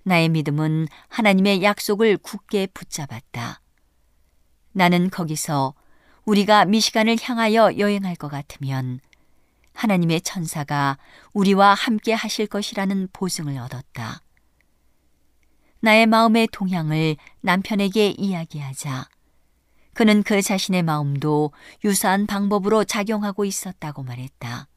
나의 0.03 0.29
믿음은 0.29 0.87
하나님의 1.09 1.61
약속을 1.63 2.17
굳게 2.17 2.67
붙잡았다. 2.73 3.61
나는 4.71 5.09
거기서 5.09 5.75
우리가 6.25 6.65
미시간을 6.65 7.17
향하여 7.21 7.77
여행할 7.77 8.15
것 8.15 8.29
같으면 8.29 8.99
하나님의 9.73 10.21
천사가 10.21 10.97
우리와 11.33 11.73
함께 11.73 12.13
하실 12.13 12.47
것이라는 12.47 13.09
보증을 13.13 13.57
얻었다. 13.57 14.21
나의 15.81 16.05
마음의 16.05 16.49
동향을 16.51 17.17
남편에게 17.41 18.09
이야기하자 18.17 19.09
그는 19.93 20.23
그 20.23 20.41
자신의 20.41 20.83
마음도 20.83 21.51
유사한 21.83 22.27
방법으로 22.27 22.83
작용하고 22.83 23.45
있었다고 23.45 24.03
말했다. 24.03 24.67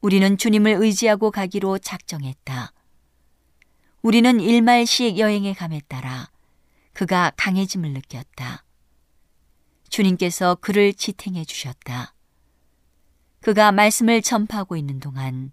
우리는 0.00 0.38
주님을 0.38 0.76
의지하고 0.80 1.30
가기로 1.30 1.78
작정했다. 1.78 2.72
우리는 4.02 4.40
일말씩 4.40 5.18
여행에 5.18 5.52
감에 5.52 5.80
따라 5.88 6.30
그가 6.92 7.32
강해짐을 7.36 7.92
느꼈다. 7.92 8.64
주님께서 9.88 10.56
그를 10.60 10.94
지탱해 10.94 11.44
주셨다. 11.44 12.14
그가 13.40 13.72
말씀을 13.72 14.22
전파하고 14.22 14.76
있는 14.76 15.00
동안 15.00 15.52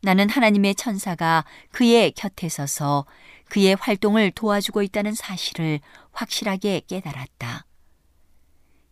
나는 0.00 0.28
하나님의 0.28 0.74
천사가 0.74 1.44
그의 1.70 2.12
곁에 2.12 2.48
서서 2.48 3.06
그의 3.52 3.76
활동을 3.78 4.30
도와주고 4.30 4.80
있다는 4.80 5.12
사실을 5.12 5.80
확실하게 6.12 6.80
깨달았다. 6.86 7.66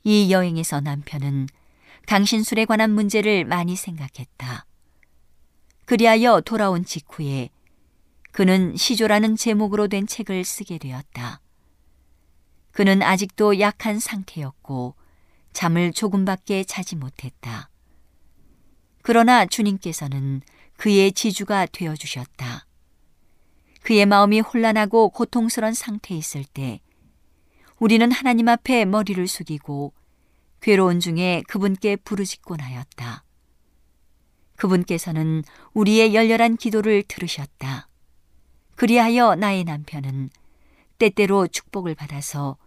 이 0.05 0.31
여행에서 0.31 0.83
남편은 0.83 1.47
강신술에 2.07 2.67
관한 2.67 2.91
문제를 2.91 3.47
많이 3.47 3.75
생각했다. 3.75 4.67
그리하여 5.87 6.43
돌아온 6.43 6.85
직후에 6.85 7.49
그는 8.33 8.77
시조라는 8.77 9.37
제목으로 9.37 9.89
된 9.89 10.07
책을 10.07 10.45
쓰게 10.45 10.77
되었다. 10.77 11.41
그는 12.73 13.03
아직도 13.03 13.61
약한 13.61 13.99
상태였고 13.99 14.95
잠을 15.55 15.91
조금밖에 15.91 16.65
자지 16.65 16.97
못했다. 16.97 17.71
그러나 19.01 19.47
주님께서는 19.47 20.43
그의 20.77 21.13
지주가 21.13 21.65
되어 21.65 21.97
주셨다. 21.97 22.67
그의 23.83 24.07
마음이 24.07 24.41
혼란하고 24.41 25.11
고통스런 25.11 25.75
상태에 25.75 26.17
있을 26.17 26.45
때 26.45 26.81
우리는 27.79 28.11
하나님 28.13 28.49
앞에 28.49 28.85
머리를 28.85 29.27
숙이고 29.27 29.95
괴로운 30.61 31.01
중에 31.01 31.43
그분께 31.49 31.97
부르짖곤 31.97 32.61
하였다. 32.61 33.25
그분께서는 34.57 35.43
우리의 35.73 36.15
열렬한 36.15 36.59
기도를 36.59 37.03
들으셨다. 37.09 37.89
그리하여 38.77 39.35
나의 39.35 39.65
남편은 39.65 40.29
때때로 40.99 41.47
축복을 41.47 41.95
받아서 41.95 42.59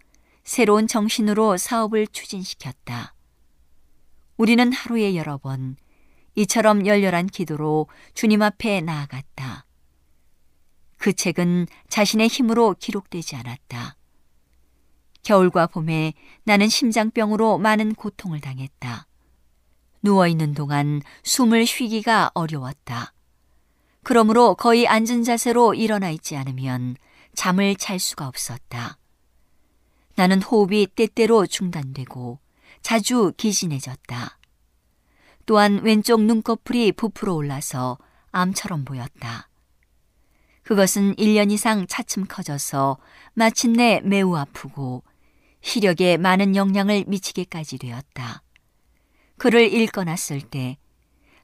새로운 0.44 0.88
정신으로 0.88 1.58
사업을 1.58 2.08
추진시켰다. 2.08 3.14
우리는 4.38 4.74
하루에 4.74 5.16
여러 5.16 5.38
번 5.38 5.76
이처럼 6.36 6.88
열렬한 6.88 7.28
기도로 7.28 7.88
주님 8.16 8.42
앞에 8.42 8.82
나아갔다. 8.82 9.66
그 11.04 11.12
책은 11.12 11.68
자신의 11.90 12.30
힘으로 12.30 12.78
기록되지 12.80 13.36
않았다. 13.36 13.98
겨울과 15.24 15.68
봄에 15.68 16.14
나는 16.46 16.70
심장병으로 16.70 17.58
많은 17.58 17.94
고통을 17.96 18.40
당했다. 18.40 19.06
누워있는 20.02 20.54
동안 20.54 21.02
숨을 21.24 21.66
쉬기가 21.66 22.32
어려웠다. 22.34 23.12
그러므로 24.04 24.56
거의 24.56 24.88
앉은 24.88 25.26
자세로 25.26 25.74
일어나 25.74 26.10
있지 26.10 26.38
않으면 26.38 26.96
잠을 27.36 27.76
잘 27.76 28.00
수가 28.00 28.26
없었다. 28.26 28.98
나는 30.16 30.42
호흡이 30.42 30.88
때때로 30.88 31.48
중단되고 31.48 32.40
자주 32.82 33.34
기진해졌다. 33.36 34.40
또한 35.46 35.82
왼쪽 35.84 36.22
눈꺼풀이 36.22 36.94
부풀어 36.94 37.34
올라서 37.34 37.98
암처럼 38.32 38.86
보였다. 38.86 39.50
그것은 40.64 41.16
1년 41.16 41.52
이상 41.52 41.88
차츰 41.88 42.26
커져서 42.26 42.98
마침내 43.34 44.02
매우 44.04 44.36
아프고 44.36 45.04
시력에 45.62 46.18
많은 46.18 46.56
영향을 46.56 47.06
미치게까지 47.08 47.78
되었다. 47.78 48.44
읽거나 49.72 50.16
쓸때 50.16 50.78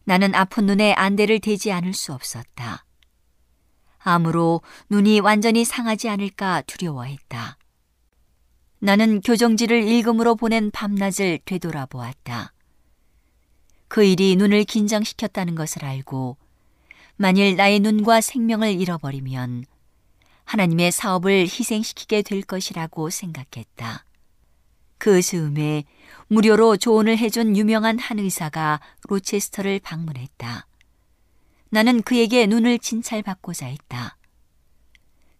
나는 0.03 0.33
아픈 0.35 0.65
눈에 0.65 0.93
안대를 0.93 1.39
대지 1.39 1.71
않을 1.71 1.93
수 1.93 2.13
없었다. 2.13 2.85
암으로 3.99 4.61
눈이 4.89 5.19
완전히 5.19 5.65
상하지 5.65 6.09
않을까 6.09 6.61
두려워했다. 6.61 7.57
나는 8.79 9.19
교정지를 9.19 9.85
읽음으로 9.87 10.35
보낸 10.35 10.71
밤낮을 10.71 11.39
되돌아보았다. 11.43 12.53
그 13.89 14.03
일이 14.03 14.35
눈을 14.37 14.63
긴장시켰다는 14.63 15.55
것을 15.55 15.83
알고 15.83 16.37
만일 17.21 17.57
나의 17.57 17.81
눈과 17.81 18.21
생명을 18.21 18.79
잃어버리면 18.79 19.65
하나님의 20.45 20.93
사업을 20.93 21.41
희생시키게 21.41 22.21
될 22.21 22.41
것이라고 22.41 23.09
생각했다. 23.09 24.05
그 24.97 25.21
즈음에 25.21 25.83
무료로 26.29 26.77
조언을 26.77 27.17
해준 27.17 27.57
유명한 27.57 27.99
한 27.99 28.19
의사가 28.19 28.79
로체스터를 29.09 29.81
방문했다. 29.81 30.65
나는 31.71 32.01
그에게 32.03 32.45
눈을 32.45 32.79
진찰받고자 32.79 33.65
했다. 33.65 34.15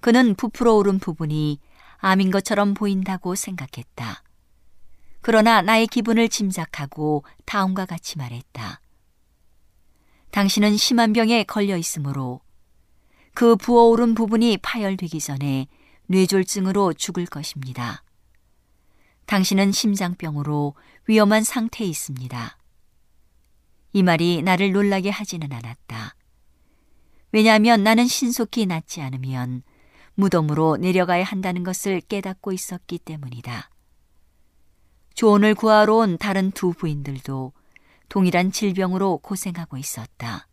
그는 0.02 0.36
부풀어 0.36 0.74
오른 0.74 1.00
부분이 1.00 1.62
암인 2.00 2.30
것처럼 2.30 2.74
보인다고 2.74 3.36
생각했다. 3.36 4.22
그러나 5.22 5.62
나의 5.62 5.88
기분을 5.88 6.28
짐작하고 6.28 7.24
다음과 7.46 7.86
같이 7.86 8.18
말했다. 8.18 8.82
당신은 10.32 10.78
심한 10.78 11.14
병에 11.14 11.44
걸려 11.44 11.76
있으므로 11.78 12.42
그 13.34 13.56
부어오른 13.56 14.16
부분이 14.16 14.58
파열되기 14.58 15.20
전에 15.20 15.68
뇌졸중으로 16.08 16.94
죽을 16.94 17.26
것입니다. 17.26 18.04
당신은 19.26 19.72
심장병으로 19.72 20.76
위험한 21.08 21.44
상태에 21.44 21.88
있습니다. 21.88 22.58
이 23.94 24.04
말이 24.04 24.42
나를 24.42 24.72
놀라게 24.72 25.10
하지는 25.10 25.52
않았다. 25.52 26.16
왜냐하면 27.32 27.84
나는 27.84 28.08
신속히 28.08 28.66
낫지 28.66 29.02
않으면 29.02 29.64
무덤으로 30.16 30.78
내려가야 30.78 31.24
한다는 31.24 31.64
것을 31.64 32.02
깨닫고 32.02 32.52
있었기 32.52 33.00
때문이다. 33.00 33.70
조언을 35.14 35.56
구하러 35.56 35.96
온 35.96 36.18
다른 36.18 36.52
두 36.52 36.74
부인들도 36.74 37.54
동일한 38.10 38.51
질병으로 38.51 39.20
고생하고 39.20 39.78
있었다. 39.78 40.47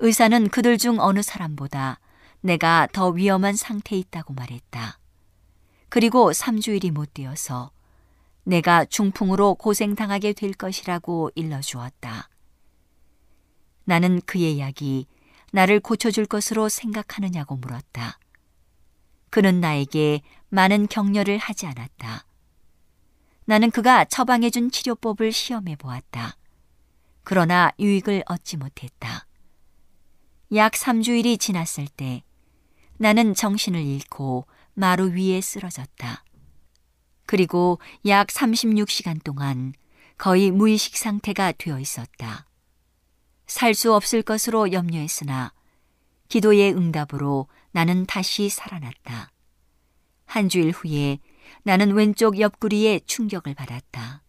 의사는 0.00 0.48
그들 0.48 0.78
중 0.78 1.00
어느 1.00 1.22
사람보다 1.22 1.98
내가 2.40 2.86
더 2.92 3.08
위험한 3.08 3.56
상태에 3.56 3.98
있다고 3.98 4.34
말했다. 4.34 4.98
그리고 5.88 6.30
3주일이 6.30 6.90
못 6.90 7.14
되어서 7.14 7.70
내가 8.44 8.84
중풍으로 8.84 9.54
고생당하게 9.54 10.34
될 10.34 10.52
것이라고 10.52 11.30
일러주었다. 11.34 12.28
나는 13.84 14.20
그의 14.22 14.58
약이 14.58 15.06
나를 15.52 15.80
고쳐줄 15.80 16.26
것으로 16.26 16.68
생각하느냐고 16.68 17.56
물었다. 17.56 18.18
그는 19.30 19.60
나에게 19.60 20.22
많은 20.48 20.86
격려를 20.88 21.38
하지 21.38 21.66
않았다. 21.66 22.26
나는 23.46 23.70
그가 23.70 24.04
처방해준 24.04 24.70
치료법을 24.70 25.32
시험해 25.32 25.76
보았다. 25.76 26.36
그러나 27.22 27.70
유익을 27.78 28.24
얻지 28.26 28.56
못했다. 28.56 29.26
약 30.54 30.72
3주일이 30.72 31.38
지났을 31.38 31.86
때 31.88 32.22
나는 32.96 33.34
정신을 33.34 33.82
잃고 33.82 34.46
마루 34.74 35.10
위에 35.10 35.40
쓰러졌다. 35.40 36.24
그리고 37.26 37.78
약 38.06 38.28
36시간 38.28 39.22
동안 39.22 39.72
거의 40.16 40.50
무의식 40.50 40.96
상태가 40.96 41.52
되어 41.52 41.80
있었다. 41.80 42.46
살 43.46 43.74
수 43.74 43.92
없을 43.94 44.22
것으로 44.22 44.72
염려했으나 44.72 45.52
기도의 46.28 46.74
응답으로 46.74 47.48
나는 47.72 48.06
다시 48.06 48.48
살아났다. 48.48 49.30
한 50.26 50.48
주일 50.48 50.70
후에 50.70 51.18
나는 51.64 51.92
왼쪽 51.92 52.38
옆구리에 52.38 53.00
충격을 53.06 53.54
받았다. 53.54 54.22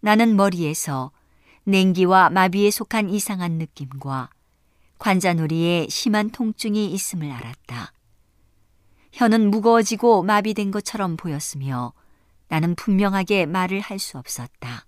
나는 0.00 0.36
머리에서 0.36 1.12
냉기와 1.64 2.28
마비에 2.30 2.70
속한 2.70 3.08
이상한 3.08 3.52
느낌과 3.52 4.28
관자놀이에 4.98 5.88
심한 5.88 6.30
통증이 6.30 6.92
있음을 6.92 7.30
알았다. 7.30 7.92
혀는 9.12 9.50
무거워지고 9.50 10.22
마비된 10.24 10.70
것처럼 10.70 11.16
보였으며 11.16 11.94
나는 12.48 12.74
분명하게 12.74 13.46
말을 13.46 13.80
할 13.80 13.98
수 13.98 14.18
없었다. 14.18 14.86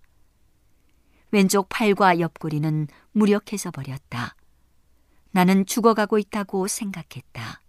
왼쪽 1.31 1.69
팔과 1.71 2.21
옆구리는 2.21 2.89
무력해져 3.13 3.71
버렸다. 3.71 4.37
나는 5.31 5.65
죽어가고 5.65 6.19
있다고 6.19 6.69
생각했다. 6.69 7.61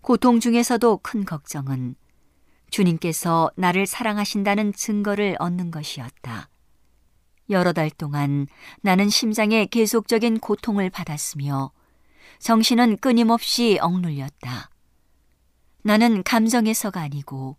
고통 0.00 0.40
중에서도 0.40 0.98
큰 0.98 1.24
걱정은 1.24 1.94
주님께서 2.70 3.50
나를 3.56 3.86
사랑하신다는 3.86 4.72
증거를 4.72 5.36
얻는 5.38 5.70
것이었다. 5.70 6.48
여러 7.50 7.72
달 7.72 7.90
동안 7.90 8.46
나는 8.82 9.08
심장에 9.08 9.66
계속적인 9.66 10.38
고통을 10.40 10.90
받았으며 10.90 11.72
정신은 12.38 12.98
끊임없이 12.98 13.78
억눌렸다. 13.80 14.70
나는 15.82 16.22
감정에서가 16.22 17.00
아니고 17.00 17.56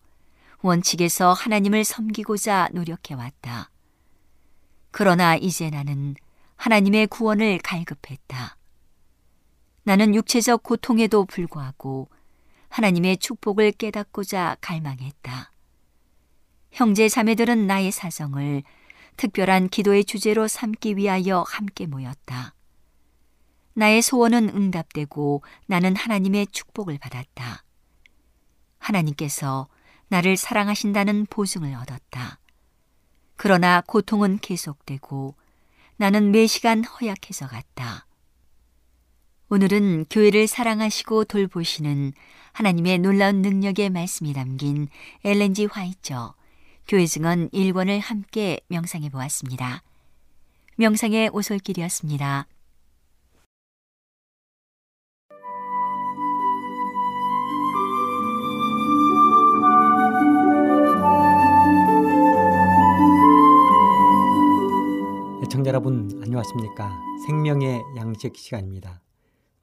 원칙에서 0.62 1.34
하나님을 1.34 1.84
섬기고자 1.84 2.70
노력해왔다. 2.74 3.72
그러나 4.92 5.36
이제 5.36 5.70
나는 5.70 6.16
하나님의 6.56 7.08
구원을 7.08 7.60
갈급했다. 7.60 8.58
나는 9.84 10.14
육체적 10.14 10.62
고통에도 10.62 11.26
불구하고 11.26 12.10
하나님의 12.70 13.18
축복을 13.18 13.72
깨닫고자 13.74 14.58
갈망했다. 14.62 15.52
형제 16.72 17.10
자매들은 17.10 17.68
나의 17.68 17.92
사정을 17.92 18.64
특별한 19.18 19.70
기도의 19.70 20.06
주제로 20.06 20.48
삼기 20.48 20.96
위하여 20.96 21.44
함께 21.48 21.86
모였다. 21.86 22.56
나의 23.74 24.02
소원은 24.02 24.50
응답되고 24.50 25.44
나는 25.66 25.96
하나님의 25.96 26.48
축복을 26.48 26.98
받았다. 26.98 27.64
하나님께서 28.78 29.68
나를 30.08 30.38
사랑하신다는 30.38 31.28
보증을 31.30 31.76
얻었다. 31.76 32.40
그러나 33.36 33.82
고통은 33.86 34.40
계속되고 34.40 35.36
나는 35.98 36.32
매 36.32 36.48
시간 36.48 36.84
허약해져 36.84 37.48
갔다. 37.48 38.06
오늘은 39.52 40.06
교회를 40.12 40.46
사랑하시고 40.46 41.26
돌보시는 41.26 42.14
하나님의 42.52 43.00
놀라운 43.00 43.42
능력의 43.42 43.90
말씀이 43.90 44.32
담긴 44.34 44.88
엘렌지 45.26 45.66
화이처 45.66 46.36
교회 46.88 47.08
증언 47.08 47.50
1권을 47.50 48.00
함께 48.00 48.60
명상해 48.68 49.10
보았습니다. 49.10 49.82
명상의 50.76 51.32
오솔길이었습니다. 51.34 52.48
청자 65.50 65.70
여러분 65.70 66.08
안녕하십니까 66.22 66.96
생명의 67.26 67.82
양식 67.98 68.38
시간입니다. 68.38 69.02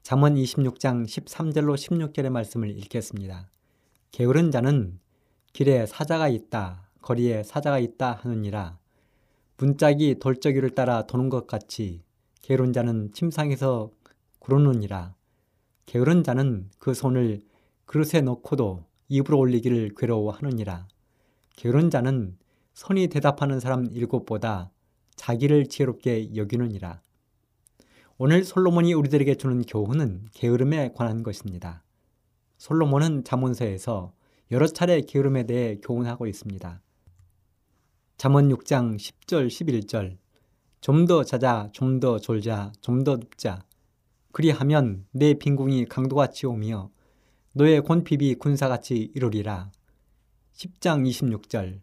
잠언 0.07 0.35
26장 0.35 1.03
13절로 1.03 1.75
16절의 1.75 2.29
말씀을 2.29 2.69
읽겠습니다. 2.77 3.49
게으른 4.11 4.51
자는 4.51 5.01
길에 5.51 5.85
사자가 5.85 6.29
있다, 6.29 6.87
거리에 7.01 7.43
사자가 7.43 7.79
있다 7.79 8.13
하느니라. 8.13 8.79
문짝이 9.57 10.19
돌적이를 10.19 10.69
따라 10.69 11.05
도는 11.07 11.27
것 11.27 11.45
같이 11.45 12.03
게으른 12.41 12.71
자는 12.71 13.11
침상에서 13.11 13.91
구르느니라. 14.39 15.13
게으른 15.85 16.23
자는 16.23 16.69
그 16.79 16.93
손을 16.93 17.41
그릇에 17.83 18.21
넣고도 18.21 18.85
입으로 19.09 19.37
올리기를 19.39 19.91
괴로워하느니라. 19.97 20.87
게으른 21.57 21.89
자는 21.89 22.37
선이 22.75 23.07
대답하는 23.07 23.59
사람 23.59 23.85
일곱보다 23.87 24.71
자기를 25.17 25.67
지혜롭게 25.67 26.33
여기느니라. 26.37 27.01
오늘 28.19 28.43
솔로몬이 28.43 28.93
우리들에게 28.95 29.35
주는 29.35 29.61
교훈은 29.61 30.29
게으름에 30.33 30.91
관한 30.95 31.21
것입니다. 31.21 31.83
솔로몬은 32.57 33.23
잠언서에서 33.23 34.11
여러 34.49 34.65
차례 34.65 35.01
게으름에 35.01 35.43
대해 35.43 35.77
교훈하고 35.83 36.25
있습니다. 36.25 36.81
잠언 38.17 38.49
6장 38.49 38.95
10절 38.97 39.47
11절 39.47 40.17
좀 40.81 41.05
더 41.05 41.23
자자 41.23 41.69
좀 41.73 41.99
더 41.99 42.17
졸자 42.17 42.71
좀 42.81 43.03
더 43.03 43.17
눕자 43.17 43.63
그리하면 44.31 45.05
내 45.11 45.35
빈궁이 45.35 45.85
강도같이 45.85 46.47
오며 46.47 46.89
너의 47.53 47.81
곤핍이 47.81 48.35
군사같이 48.35 49.11
이루리라. 49.13 49.71
10장 50.55 51.07
26절 51.07 51.81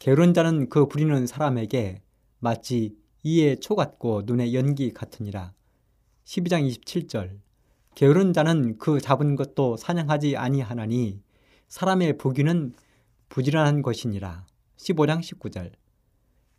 게으른 0.00 0.34
자는 0.34 0.68
그 0.70 0.86
부리는 0.88 1.24
사람에게 1.28 2.02
마치 2.40 2.96
이에 3.22 3.54
초 3.56 3.76
같고 3.76 4.22
눈에 4.26 4.52
연기 4.54 4.92
같으니라. 4.92 5.52
12장 6.28 6.70
27절 6.70 7.38
게으른 7.94 8.34
자는 8.34 8.76
그 8.76 9.00
잡은 9.00 9.34
것도 9.34 9.78
사냥하지 9.78 10.36
아니하나니 10.36 11.22
사람의 11.68 12.18
부귀는 12.18 12.74
부지런한 13.30 13.80
것이니라. 13.80 14.44
15장 14.76 15.20
19절 15.20 15.72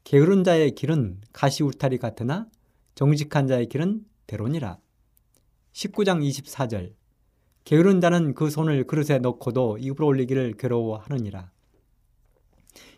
게으른 0.06 0.44
자의 0.44 0.72
길은 0.72 1.22
가시 1.34 1.62
울타리 1.62 2.00
같으나 2.00 2.48
정직한 2.96 3.46
자의 3.46 3.68
길은 3.68 4.06
대론이라. 4.26 4.80
19장 5.74 6.28
24절 6.28 6.96
게으른 7.64 8.02
자는 8.02 8.34
그 8.34 8.50
손을 8.50 8.86
그릇에 8.86 9.20
넣고도 9.20 9.78
입으로 9.78 10.08
올리기를 10.08 10.56
괴로워하느니라. 10.58 11.52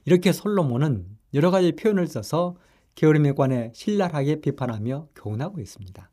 이렇게 0.06 0.32
솔로몬은 0.32 1.18
여러 1.34 1.52
가지 1.52 1.74
표현을 1.74 2.08
써서 2.08 2.56
게으름에 2.96 3.34
관해 3.34 3.74
신랄하게 3.76 4.40
비판하며 4.40 5.10
교훈하고 5.16 5.60
있습니다. 5.60 6.11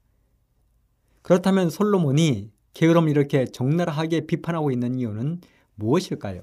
그렇다면 1.28 1.68
솔로몬이 1.68 2.50
게으름을 2.72 3.10
이렇게 3.10 3.44
적나라하게 3.44 4.22
비판하고 4.22 4.70
있는 4.70 4.98
이유는 4.98 5.42
무엇일까요? 5.74 6.40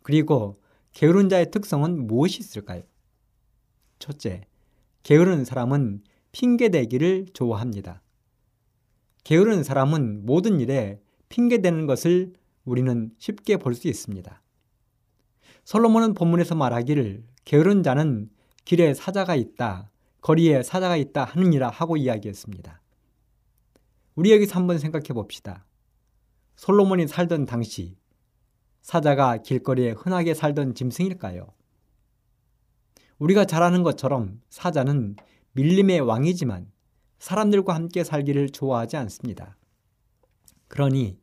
그리고 0.00 0.62
게으른 0.94 1.28
자의 1.28 1.50
특성은 1.50 2.06
무엇이 2.06 2.40
있을까요? 2.40 2.84
첫째, 3.98 4.46
게으른 5.02 5.44
사람은 5.44 6.04
핑계대기를 6.32 7.26
좋아합니다. 7.34 8.00
게으른 9.24 9.62
사람은 9.62 10.24
모든 10.24 10.58
일에 10.58 10.98
핑계대는 11.28 11.84
것을 11.84 12.32
우리는 12.64 13.10
쉽게 13.18 13.58
볼 13.58 13.74
수 13.74 13.88
있습니다. 13.88 14.40
솔로몬은 15.64 16.14
본문에서 16.14 16.54
말하기를 16.54 17.24
게으른 17.44 17.82
자는 17.82 18.30
길에 18.64 18.94
사자가 18.94 19.36
있다, 19.36 19.90
거리에 20.22 20.62
사자가 20.62 20.96
있다 20.96 21.24
하느니라 21.24 21.68
하고 21.68 21.98
이야기했습니다. 21.98 22.80
우리 24.16 24.32
여기서 24.32 24.58
한번 24.58 24.78
생각해 24.78 25.08
봅시다. 25.08 25.66
솔로몬이 26.56 27.06
살던 27.06 27.44
당시 27.44 27.98
사자가 28.80 29.38
길거리에 29.42 29.90
흔하게 29.90 30.32
살던 30.32 30.74
짐승일까요? 30.74 31.46
우리가 33.18 33.44
잘 33.44 33.62
아는 33.62 33.82
것처럼 33.82 34.40
사자는 34.48 35.16
밀림의 35.52 36.00
왕이지만 36.00 36.72
사람들과 37.18 37.74
함께 37.74 38.04
살기를 38.04 38.50
좋아하지 38.50 38.96
않습니다. 38.96 39.58
그러니 40.68 41.18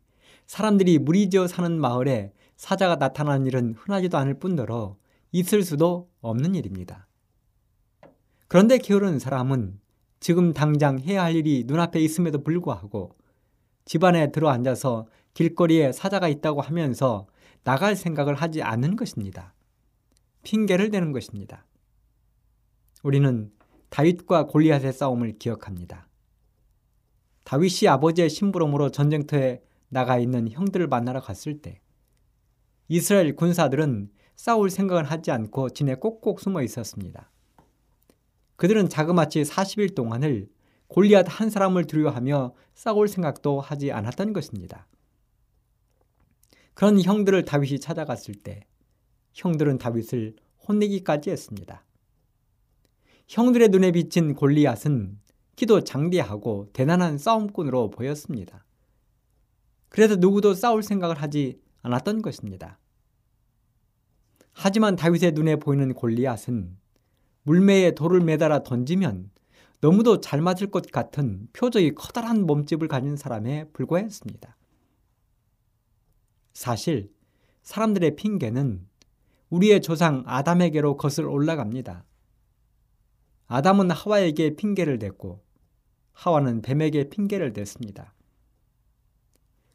사람들이 0.46 1.00
무리지어 1.00 1.48
사는 1.48 1.80
마을에 1.80 2.32
사자가 2.58 2.98
나타나는 2.98 3.48
일은 3.48 3.74
흔하지도 3.76 4.20
않을 4.20 4.38
뿐더러 4.40 4.98
있을 5.32 5.64
수도 5.64 6.12
없는 6.22 6.54
일입니다. 6.54 7.08
그런데 8.48 8.78
게으른 8.78 9.18
사람은 9.18 9.80
지금 10.24 10.54
당장 10.54 11.00
해야 11.00 11.22
할 11.22 11.36
일이 11.36 11.66
눈앞에 11.68 12.00
있음에도 12.00 12.42
불구하고 12.46 13.12
집안에 13.84 14.32
들어 14.32 14.48
앉아서 14.52 15.06
길거리에 15.34 15.92
사자가 15.92 16.30
있다고 16.30 16.62
하면서 16.62 17.28
나갈 17.66 17.98
생각을 17.98 18.34
하지 18.34 18.62
않는 18.62 18.96
것입니다. 18.96 19.54
핑계를 20.44 20.92
대는 20.92 21.12
것입니다. 21.12 21.66
우리는 23.04 23.52
다윗과 23.90 24.48
골리앗의 24.48 24.94
싸움을 24.94 25.40
기억합니다. 25.40 26.08
다윗이 27.44 27.90
아버지의 27.90 28.30
심부름으로 28.30 28.92
전쟁터에 28.92 29.62
나가 29.90 30.18
있는 30.20 30.50
형들을 30.50 30.88
만나러 30.88 31.20
갔을 31.20 31.62
때 31.62 31.82
이스라엘 32.88 33.36
군사들은 33.36 34.10
싸울 34.38 34.70
생각을 34.70 35.04
하지 35.04 35.32
않고 35.32 35.72
진에 35.72 35.96
꼭꼭 35.96 36.40
숨어 36.40 36.62
있었습니다. 36.62 37.30
그들은 38.56 38.90
자그마치 38.90 39.42
40일 39.44 39.96
동안을 39.96 40.48
골리앗 40.88 41.26
한 41.28 41.50
사람을 41.50 41.86
두려워하며 41.86 42.54
싸울 42.76 43.08
생각도 43.08 43.60
하지 43.60 43.92
않았던 43.92 44.34
것입니다. 44.34 44.88
그런 46.74 47.02
형들을 47.02 47.46
다윗이 47.46 47.80
찾아갔을 47.80 48.36
때 48.36 48.66
형들은 49.34 49.78
다윗을 49.78 50.36
혼내기까지 50.68 51.30
했습니다. 51.30 51.84
형들의 53.28 53.70
눈에 53.70 53.92
비친 53.92 54.36
골리앗은 54.36 55.20
키도 55.56 55.84
장대하고 55.84 56.70
대단한 56.74 57.18
싸움꾼으로 57.18 57.90
보였습니다. 57.90 58.66
그래서 59.90 60.16
누구도 60.16 60.54
싸울 60.54 60.84
생각을 60.84 61.22
하지 61.22 61.60
않았던 61.84 62.22
것입니다. 62.22 62.80
하지만 64.52 64.96
다윗의 64.96 65.34
눈에 65.34 65.56
보이는 65.58 65.94
골리앗은 65.94 66.78
물매에 67.44 67.92
돌을 67.92 68.22
매달아 68.22 68.64
던지면 68.64 69.32
너무도 69.82 70.22
잘 70.22 70.42
맞을 70.42 70.72
것 70.72 70.90
같은 70.92 71.48
표적이 71.52 71.94
커다란 71.96 72.46
몸집을 72.46 72.88
가진 72.88 73.18
사람에 73.18 73.66
불과했습니다. 73.74 74.56
사실 76.54 77.12
사람들의 77.64 78.16
핑계는 78.16 78.88
우리의 79.50 79.82
조상 79.82 80.24
아담에게로 80.26 80.98
거슬 80.98 81.26
올라갑니다. 81.26 82.06
아담은 83.48 83.92
하와에게 83.92 84.56
핑계를 84.56 85.00
댔고 85.00 85.44
하와는 86.14 86.62
뱀에게 86.62 87.10
핑계를 87.10 87.54
댔습니다. 87.54 88.14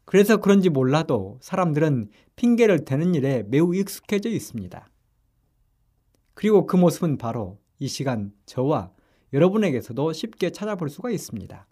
그래서 0.05 0.37
그런지 0.37 0.69
몰라도 0.69 1.37
사람들은 1.41 2.09
핑계를 2.35 2.83
대는 2.83 3.13
일에 3.13 3.43
매우 3.43 3.75
익숙해져 3.75 4.29
있습니다. 4.29 4.89
그리고 6.33 6.65
그 6.65 6.77
모습은 6.77 7.17
바로 7.17 7.58
이 7.79 7.87
시간 7.87 8.33
저와 8.45 8.91
여러분에게서도 9.33 10.13
쉽게 10.13 10.51
찾아볼 10.51 10.89
수가 10.89 11.09
있습니다. 11.11 11.67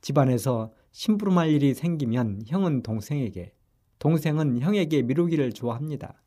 집안에서 0.00 0.72
심부름할 0.92 1.50
일이 1.50 1.74
생기면 1.74 2.42
형은 2.46 2.82
동생에게, 2.82 3.54
동생은 3.98 4.60
형에게 4.60 5.02
미루기를 5.02 5.52
좋아합니다. 5.52 6.22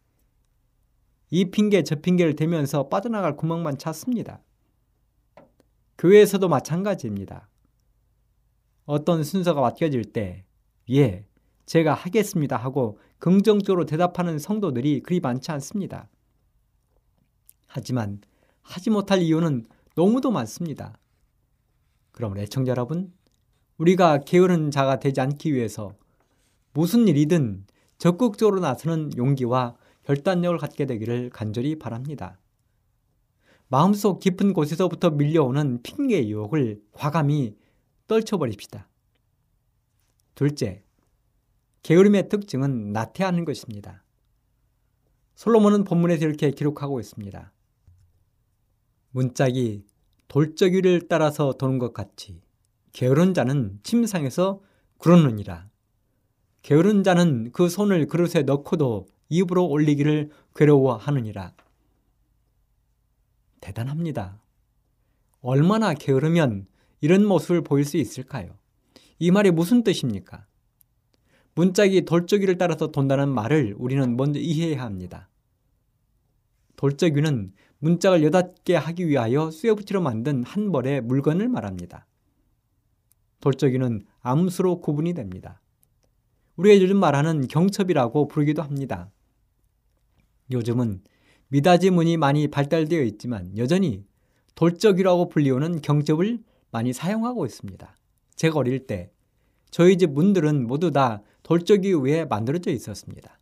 이 1.30 1.46
핑계 1.46 1.84
저 1.84 1.96
핑계를 1.96 2.36
대면서 2.36 2.88
빠져나갈 2.88 3.36
구멍만 3.36 3.78
찾습니다. 3.78 4.42
교회에서도 5.98 6.48
마찬가지입니다. 6.48 7.50
어떤 8.86 9.24
순서가 9.24 9.62
맡겨질 9.62 10.14
때, 10.14 10.46
예, 10.92 11.26
제가 11.66 11.94
하겠습니다 11.94 12.58
하고 12.58 13.00
긍정적으로 13.18 13.86
대답하는 13.86 14.38
성도들이 14.38 15.02
그리 15.02 15.20
많지 15.20 15.52
않습니다. 15.52 16.10
하지만 17.76 18.22
하지 18.62 18.90
못할 18.90 19.22
이유는 19.22 19.68
너무도 19.96 20.32
많습니다. 20.32 20.98
그럼 22.14 22.38
애청자 22.38 22.70
여러분, 22.70 23.14
우리가 23.78 24.22
게으른 24.22 24.72
자가 24.72 24.98
되지 24.98 25.20
않기 25.20 25.54
위해서 25.54 25.92
무슨 26.72 27.10
일이든 27.10 27.66
적극적으로 27.98 28.62
나서는 28.62 29.18
용기와 29.18 29.76
결단력을 30.04 30.58
갖게 30.58 30.86
되기를 30.86 31.32
간절히 31.32 31.78
바랍니다. 31.78 32.40
마음속 33.68 34.22
깊은 34.22 34.54
곳에서부터 34.54 35.10
밀려오는 35.10 35.82
핑계의 35.84 36.32
유혹을 36.32 36.82
과감히 36.94 37.58
떨쳐버립시다. 38.08 38.88
둘째, 40.34 40.82
게으름의 41.84 42.30
특징은 42.30 42.94
나태하는 42.94 43.44
것입니다. 43.44 44.06
솔로몬은 45.36 45.84
본문에서 45.84 46.26
이렇게 46.26 46.52
기록하고 46.52 47.02
있습니다. 47.02 47.52
문짝이 49.16 49.86
돌적이를 50.28 51.08
따라서 51.08 51.54
도는 51.54 51.80
것 51.80 51.94
같이 51.94 52.42
게으른 52.92 53.34
자는 53.34 53.80
침상에서 53.82 54.62
구르느니라. 54.98 55.70
게으른 56.62 57.02
자는 57.02 57.54
그 57.54 57.70
손을 57.70 58.08
그릇에 58.08 58.44
넣고도 58.44 59.08
입으로 59.30 59.68
올리기를 59.68 60.32
괴로워하느니라. 60.54 61.54
대단합니다. 63.62 64.42
얼마나 65.40 65.94
게으르면 65.94 66.68
이런 67.00 67.26
모습을 67.26 67.62
보일 67.62 67.86
수 67.86 67.96
있을까요? 67.96 68.58
이 69.18 69.32
말이 69.32 69.50
무슨 69.50 69.86
뜻입니까? 69.86 70.46
문짝이 71.54 72.04
돌적이를 72.04 72.58
따라서 72.58 72.92
돈다는 72.92 73.30
말을 73.30 73.76
우리는 73.78 74.18
먼저 74.18 74.42
이해해야 74.42 74.84
합니다. 74.84 75.30
돌적이는 76.76 77.54
문짝을 77.86 78.24
개 78.64 78.74
하기 78.74 79.08
위하여 79.08 79.52
쇠 79.52 79.72
붙이로 79.72 80.02
만든 80.02 80.44
한 80.44 80.72
벌의 80.72 81.02
물건을 81.02 81.48
말합니다. 81.48 82.08
돌적이는 83.42 84.04
암수로 84.22 84.82
구분이 84.82 85.14
됩니다. 85.14 85.62
우리가 86.56 86.82
요즘 86.82 86.98
말하는 86.98 87.48
경첩이라고 87.48 88.28
부르기도 88.28 88.64
합니다. 88.64 89.12
요즘은 90.52 91.04
미닫이 91.50 91.92
문이 91.92 92.18
많이 92.18 92.48
발달되어 92.48 93.04
있지만 93.04 93.56
여전히 93.56 94.04
돌적이라고 94.56 95.30
불리우는 95.30 95.82
경첩을 95.82 96.40
많이 96.72 96.92
사용하고 96.92 97.46
있습니다. 97.46 97.96
제가 98.36 98.58
어릴 98.58 98.88
때 98.88 99.12
저희 99.70 100.00
집 100.00 100.10
문들은 100.10 100.66
모두 100.66 100.90
다 100.90 101.22
돌적이 101.44 101.94
위에 101.94 102.26
만들어져 102.26 102.72
있었습니다. 102.72 103.40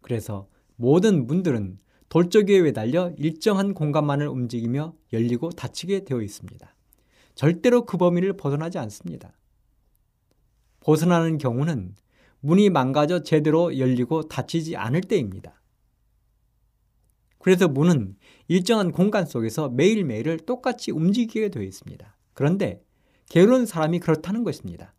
그래서 0.00 0.48
모든 0.76 1.26
문들은 1.26 1.78
돌적이에 2.10 2.62
매달려 2.62 3.12
일정한 3.16 3.72
공간만을 3.72 4.26
움직이며 4.26 4.94
열리고 5.12 5.50
닫히게 5.50 6.04
되어 6.04 6.20
있습니다. 6.20 6.74
절대로 7.36 7.86
그 7.86 7.96
범위를 7.96 8.36
벗어나지 8.36 8.78
않습니다. 8.78 9.38
벗어나는 10.80 11.38
경우는 11.38 11.94
문이 12.40 12.68
망가져 12.70 13.22
제대로 13.22 13.78
열리고 13.78 14.26
닫히지 14.26 14.76
않을 14.76 15.02
때입니다. 15.02 15.62
그래서 17.38 17.68
문은 17.68 18.16
일정한 18.48 18.90
공간 18.90 19.24
속에서 19.24 19.68
매일매일을 19.68 20.40
똑같이 20.40 20.90
움직이게 20.90 21.50
되어 21.50 21.62
있습니다. 21.62 22.16
그런데 22.34 22.82
게으른 23.28 23.66
사람이 23.66 24.00
그렇다는 24.00 24.42
것입니다. 24.42 24.94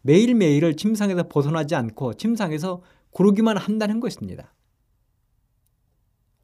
매일매일을 0.00 0.76
침상에서 0.76 1.28
벗어나지 1.28 1.74
않고 1.74 2.14
침상에서 2.14 2.82
구르기만 3.10 3.58
한다는 3.58 4.00
것입니다. 4.00 4.53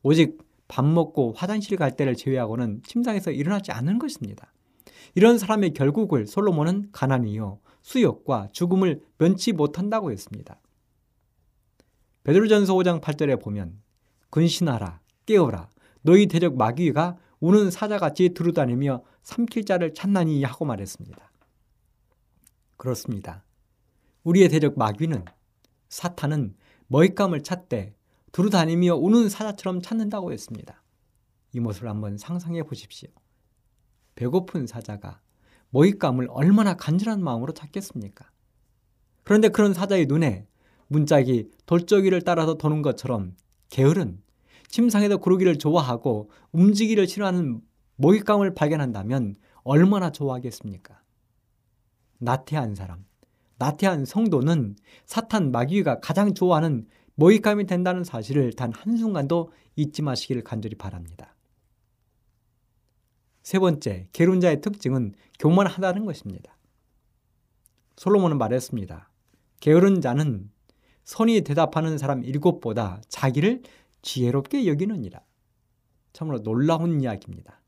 오직 0.03 0.38
밥 0.68 0.84
먹고 0.84 1.32
화장실 1.36 1.76
갈 1.76 1.96
때를 1.96 2.14
제외하고는 2.14 2.82
침상에서 2.84 3.30
일어나지 3.30 3.72
않는 3.72 3.98
것입니다. 3.98 4.53
이런 5.14 5.38
사람의 5.38 5.72
결국을 5.74 6.26
솔로몬은 6.26 6.90
가난이요 6.92 7.59
수욕과 7.82 8.48
죽음을 8.53 9.01
면치 9.18 9.53
못한다고 9.53 10.12
했습니다. 10.12 10.61
베드로전서 12.22 12.74
5장 12.74 13.01
8절에 13.01 13.40
보면 13.40 13.80
근신하라 14.30 15.01
깨어라 15.26 15.68
너희 16.03 16.26
대적 16.26 16.57
마귀가 16.57 17.16
우는 17.40 17.70
사자같이 17.70 18.30
두루다니며 18.30 19.03
삼킬 19.22 19.64
자를 19.64 19.94
찾나니 19.94 20.42
하고 20.44 20.64
말했습니다. 20.64 21.30
그렇습니다. 22.76 23.44
우리의 24.24 24.48
대적 24.48 24.78
마귀는 24.78 25.24
사탄은 25.88 26.55
먹잇감을 26.86 27.42
찾되 27.42 27.94
두루 28.32 28.50
다니며 28.50 28.94
우는 28.96 29.28
사자처럼 29.28 29.82
찾는다고 29.82 30.32
했습니다. 30.32 30.82
이 31.52 31.60
모습을 31.60 31.88
한번 31.88 32.16
상상해 32.16 32.62
보십시오. 32.62 33.08
배고픈 34.14 34.66
사자가 34.66 35.20
먹잇감을 35.70 36.28
얼마나 36.30 36.74
간절한 36.74 37.22
마음으로 37.22 37.52
찾겠습니까? 37.52 38.30
그런데 39.24 39.48
그런 39.48 39.74
사자의 39.74 40.06
눈에 40.06 40.46
문짝이 40.88 41.50
돌적이를 41.66 42.22
따라서 42.22 42.54
도는 42.54 42.82
것처럼 42.82 43.36
게으른 43.68 44.20
침상에서 44.68 45.16
구르기를 45.18 45.58
좋아하고 45.58 46.30
움직이기를 46.52 47.06
싫어하는 47.06 47.60
먹잇감을 47.96 48.54
발견한다면 48.54 49.34
얼마나 49.62 50.10
좋아하겠습니까? 50.10 51.00
나태한 52.18 52.74
사람, 52.74 53.04
나태한 53.58 54.04
성도는 54.04 54.76
사탄 55.06 55.50
마귀가 55.52 56.00
가장 56.00 56.34
좋아하는 56.34 56.86
먹잇감이 57.20 57.66
된다는 57.66 58.02
사실을 58.02 58.54
단 58.54 58.72
한순간도 58.72 59.52
잊지 59.76 60.00
마시기를 60.00 60.42
간절히 60.42 60.74
바랍니다. 60.74 61.36
세 63.42 63.58
번째, 63.58 64.08
게론자의 64.14 64.62
특징은 64.62 65.12
교만하다는 65.38 66.06
것입니다. 66.06 66.56
솔로몬은 67.96 68.38
말했습니다. 68.38 69.10
게으른 69.60 70.00
자는 70.00 70.50
선이 71.04 71.42
대답하는 71.42 71.98
사람 71.98 72.24
일곱보다 72.24 73.02
자기를 73.08 73.64
지혜롭게 74.00 74.66
여기느니라. 74.66 75.20
참으로 76.14 76.42
놀라운 76.42 77.02
이야기입니다. 77.02 77.60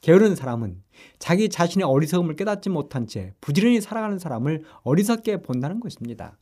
게으른 0.00 0.36
사람은 0.36 0.80
자기 1.18 1.48
자신의 1.48 1.88
어리석음을 1.88 2.36
깨닫지 2.36 2.70
못한 2.70 3.08
채 3.08 3.34
부지런히 3.40 3.80
살아가는 3.80 4.16
사람을 4.20 4.62
어리석게 4.84 5.42
본다는 5.42 5.80
것입니다. 5.80 6.38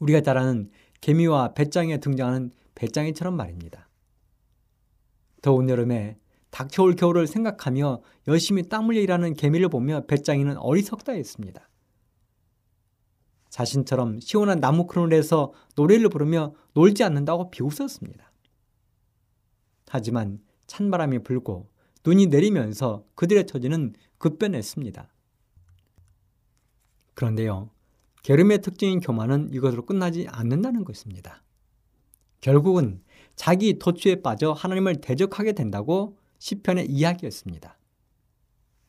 우리가 0.00 0.20
잘 0.20 0.36
아는 0.36 0.70
개미와 1.00 1.54
배짱이에 1.54 1.98
등장하는 1.98 2.50
배짱이처럼 2.74 3.36
말입니다. 3.36 3.88
더운 5.42 5.68
여름에 5.68 6.18
닥쳐올 6.50 6.96
겨울을 6.96 7.26
생각하며 7.26 8.02
열심히 8.28 8.68
땀 8.68 8.88
흘려 8.88 9.00
일하는 9.00 9.34
개미를 9.34 9.68
보며 9.68 10.04
배짱이는 10.06 10.56
어리석다 10.58 11.12
했습니다. 11.12 11.68
자신처럼 13.50 14.20
시원한 14.20 14.60
나무 14.60 14.86
그늘에서 14.86 15.52
노래를 15.76 16.08
부르며 16.08 16.54
놀지 16.74 17.02
않는다고 17.04 17.50
비웃었습니다. 17.50 18.30
하지만 19.88 20.40
찬바람이 20.66 21.20
불고 21.20 21.68
눈이 22.04 22.26
내리면서 22.26 23.04
그들의 23.16 23.46
처지는 23.46 23.94
급변했습니다. 24.18 25.12
그런데요, 27.14 27.70
게름의 28.22 28.62
특징인 28.62 29.00
교만은 29.00 29.50
이것으로 29.52 29.86
끝나지 29.86 30.26
않는다는 30.28 30.84
것입니다. 30.84 31.42
결국은 32.40 33.00
자기 33.36 33.78
도취에 33.78 34.22
빠져 34.22 34.52
하나님을 34.52 35.00
대적하게 35.00 35.52
된다고 35.52 36.16
시편에 36.38 36.84
이야기했습니다. 36.84 37.78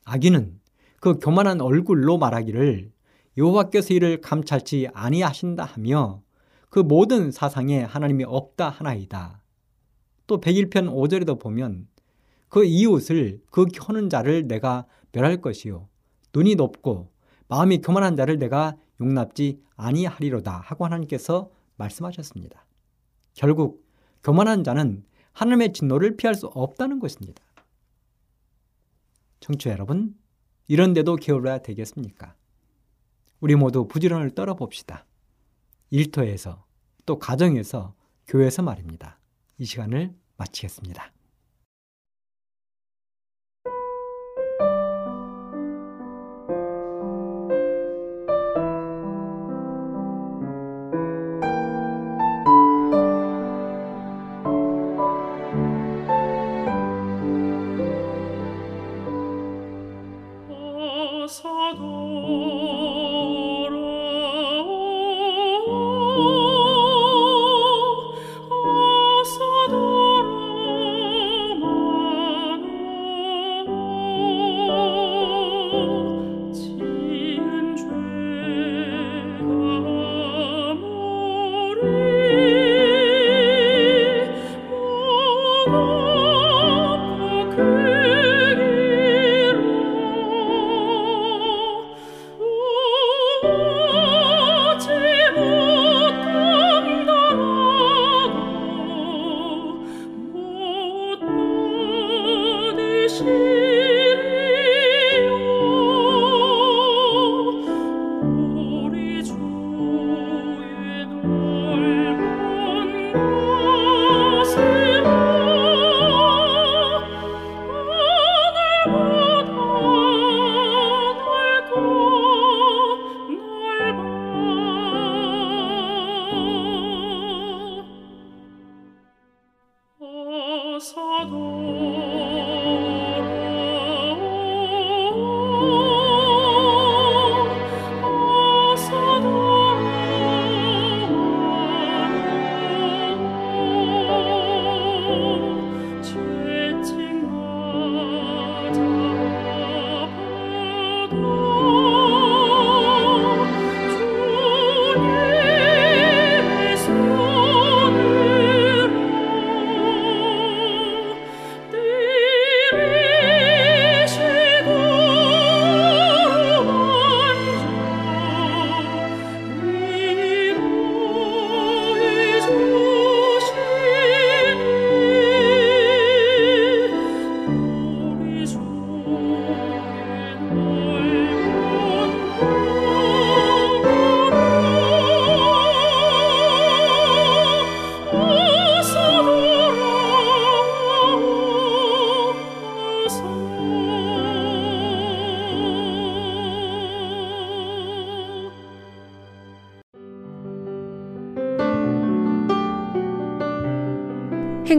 아기는 0.06 0.60
그 1.00 1.20
교만한 1.20 1.62
얼굴로 1.62 2.18
말하기를 2.18 2.92
여호와께서 3.38 3.94
이를 3.94 4.22
감찰치 4.22 4.90
아니하신다 4.94 5.64
하며 5.64 6.22
그 6.70 6.80
모든 6.80 7.32
사상에 7.32 7.82
하나님이 7.82 8.24
없다 8.26 8.70
하나이다. 8.70 9.42
또 10.28 10.40
101편 10.40 10.90
5절에도 10.90 11.40
보면 11.40 11.88
그 12.50 12.66
이웃을 12.66 13.42
그 13.52 13.66
켜는 13.66 14.10
자를 14.10 14.48
내가 14.48 14.86
멸할 15.12 15.42
것이요 15.42 15.88
눈이 16.34 16.56
높고 16.56 17.12
마음이 17.48 17.82
교만한 17.82 18.16
자를 18.16 18.38
내가 18.40 18.78
용납지 19.02 19.62
아니하리로다 19.76 20.60
하고 20.60 20.86
하나님께서 20.86 21.52
말씀하셨습니다. 21.76 22.66
결국 23.34 23.86
교만한 24.24 24.64
자는 24.64 25.04
하나님의 25.34 25.74
진노를 25.74 26.16
피할 26.16 26.36
수 26.36 26.48
없다는 26.48 27.00
것입니다. 27.00 27.44
청취자 29.40 29.72
여러분, 29.72 30.16
이런데도 30.68 31.16
게을러야 31.16 31.58
되겠습니까? 31.60 32.36
우리 33.40 33.56
모두 33.56 33.88
부지런을 33.88 34.36
떨어봅시다. 34.36 35.06
일터에서 35.90 36.64
또 37.06 37.18
가정에서 37.18 37.96
교회에서 38.28 38.62
말입니다. 38.62 39.20
이 39.58 39.66
시간을 39.66 40.14
마치겠습니다. 40.38 41.12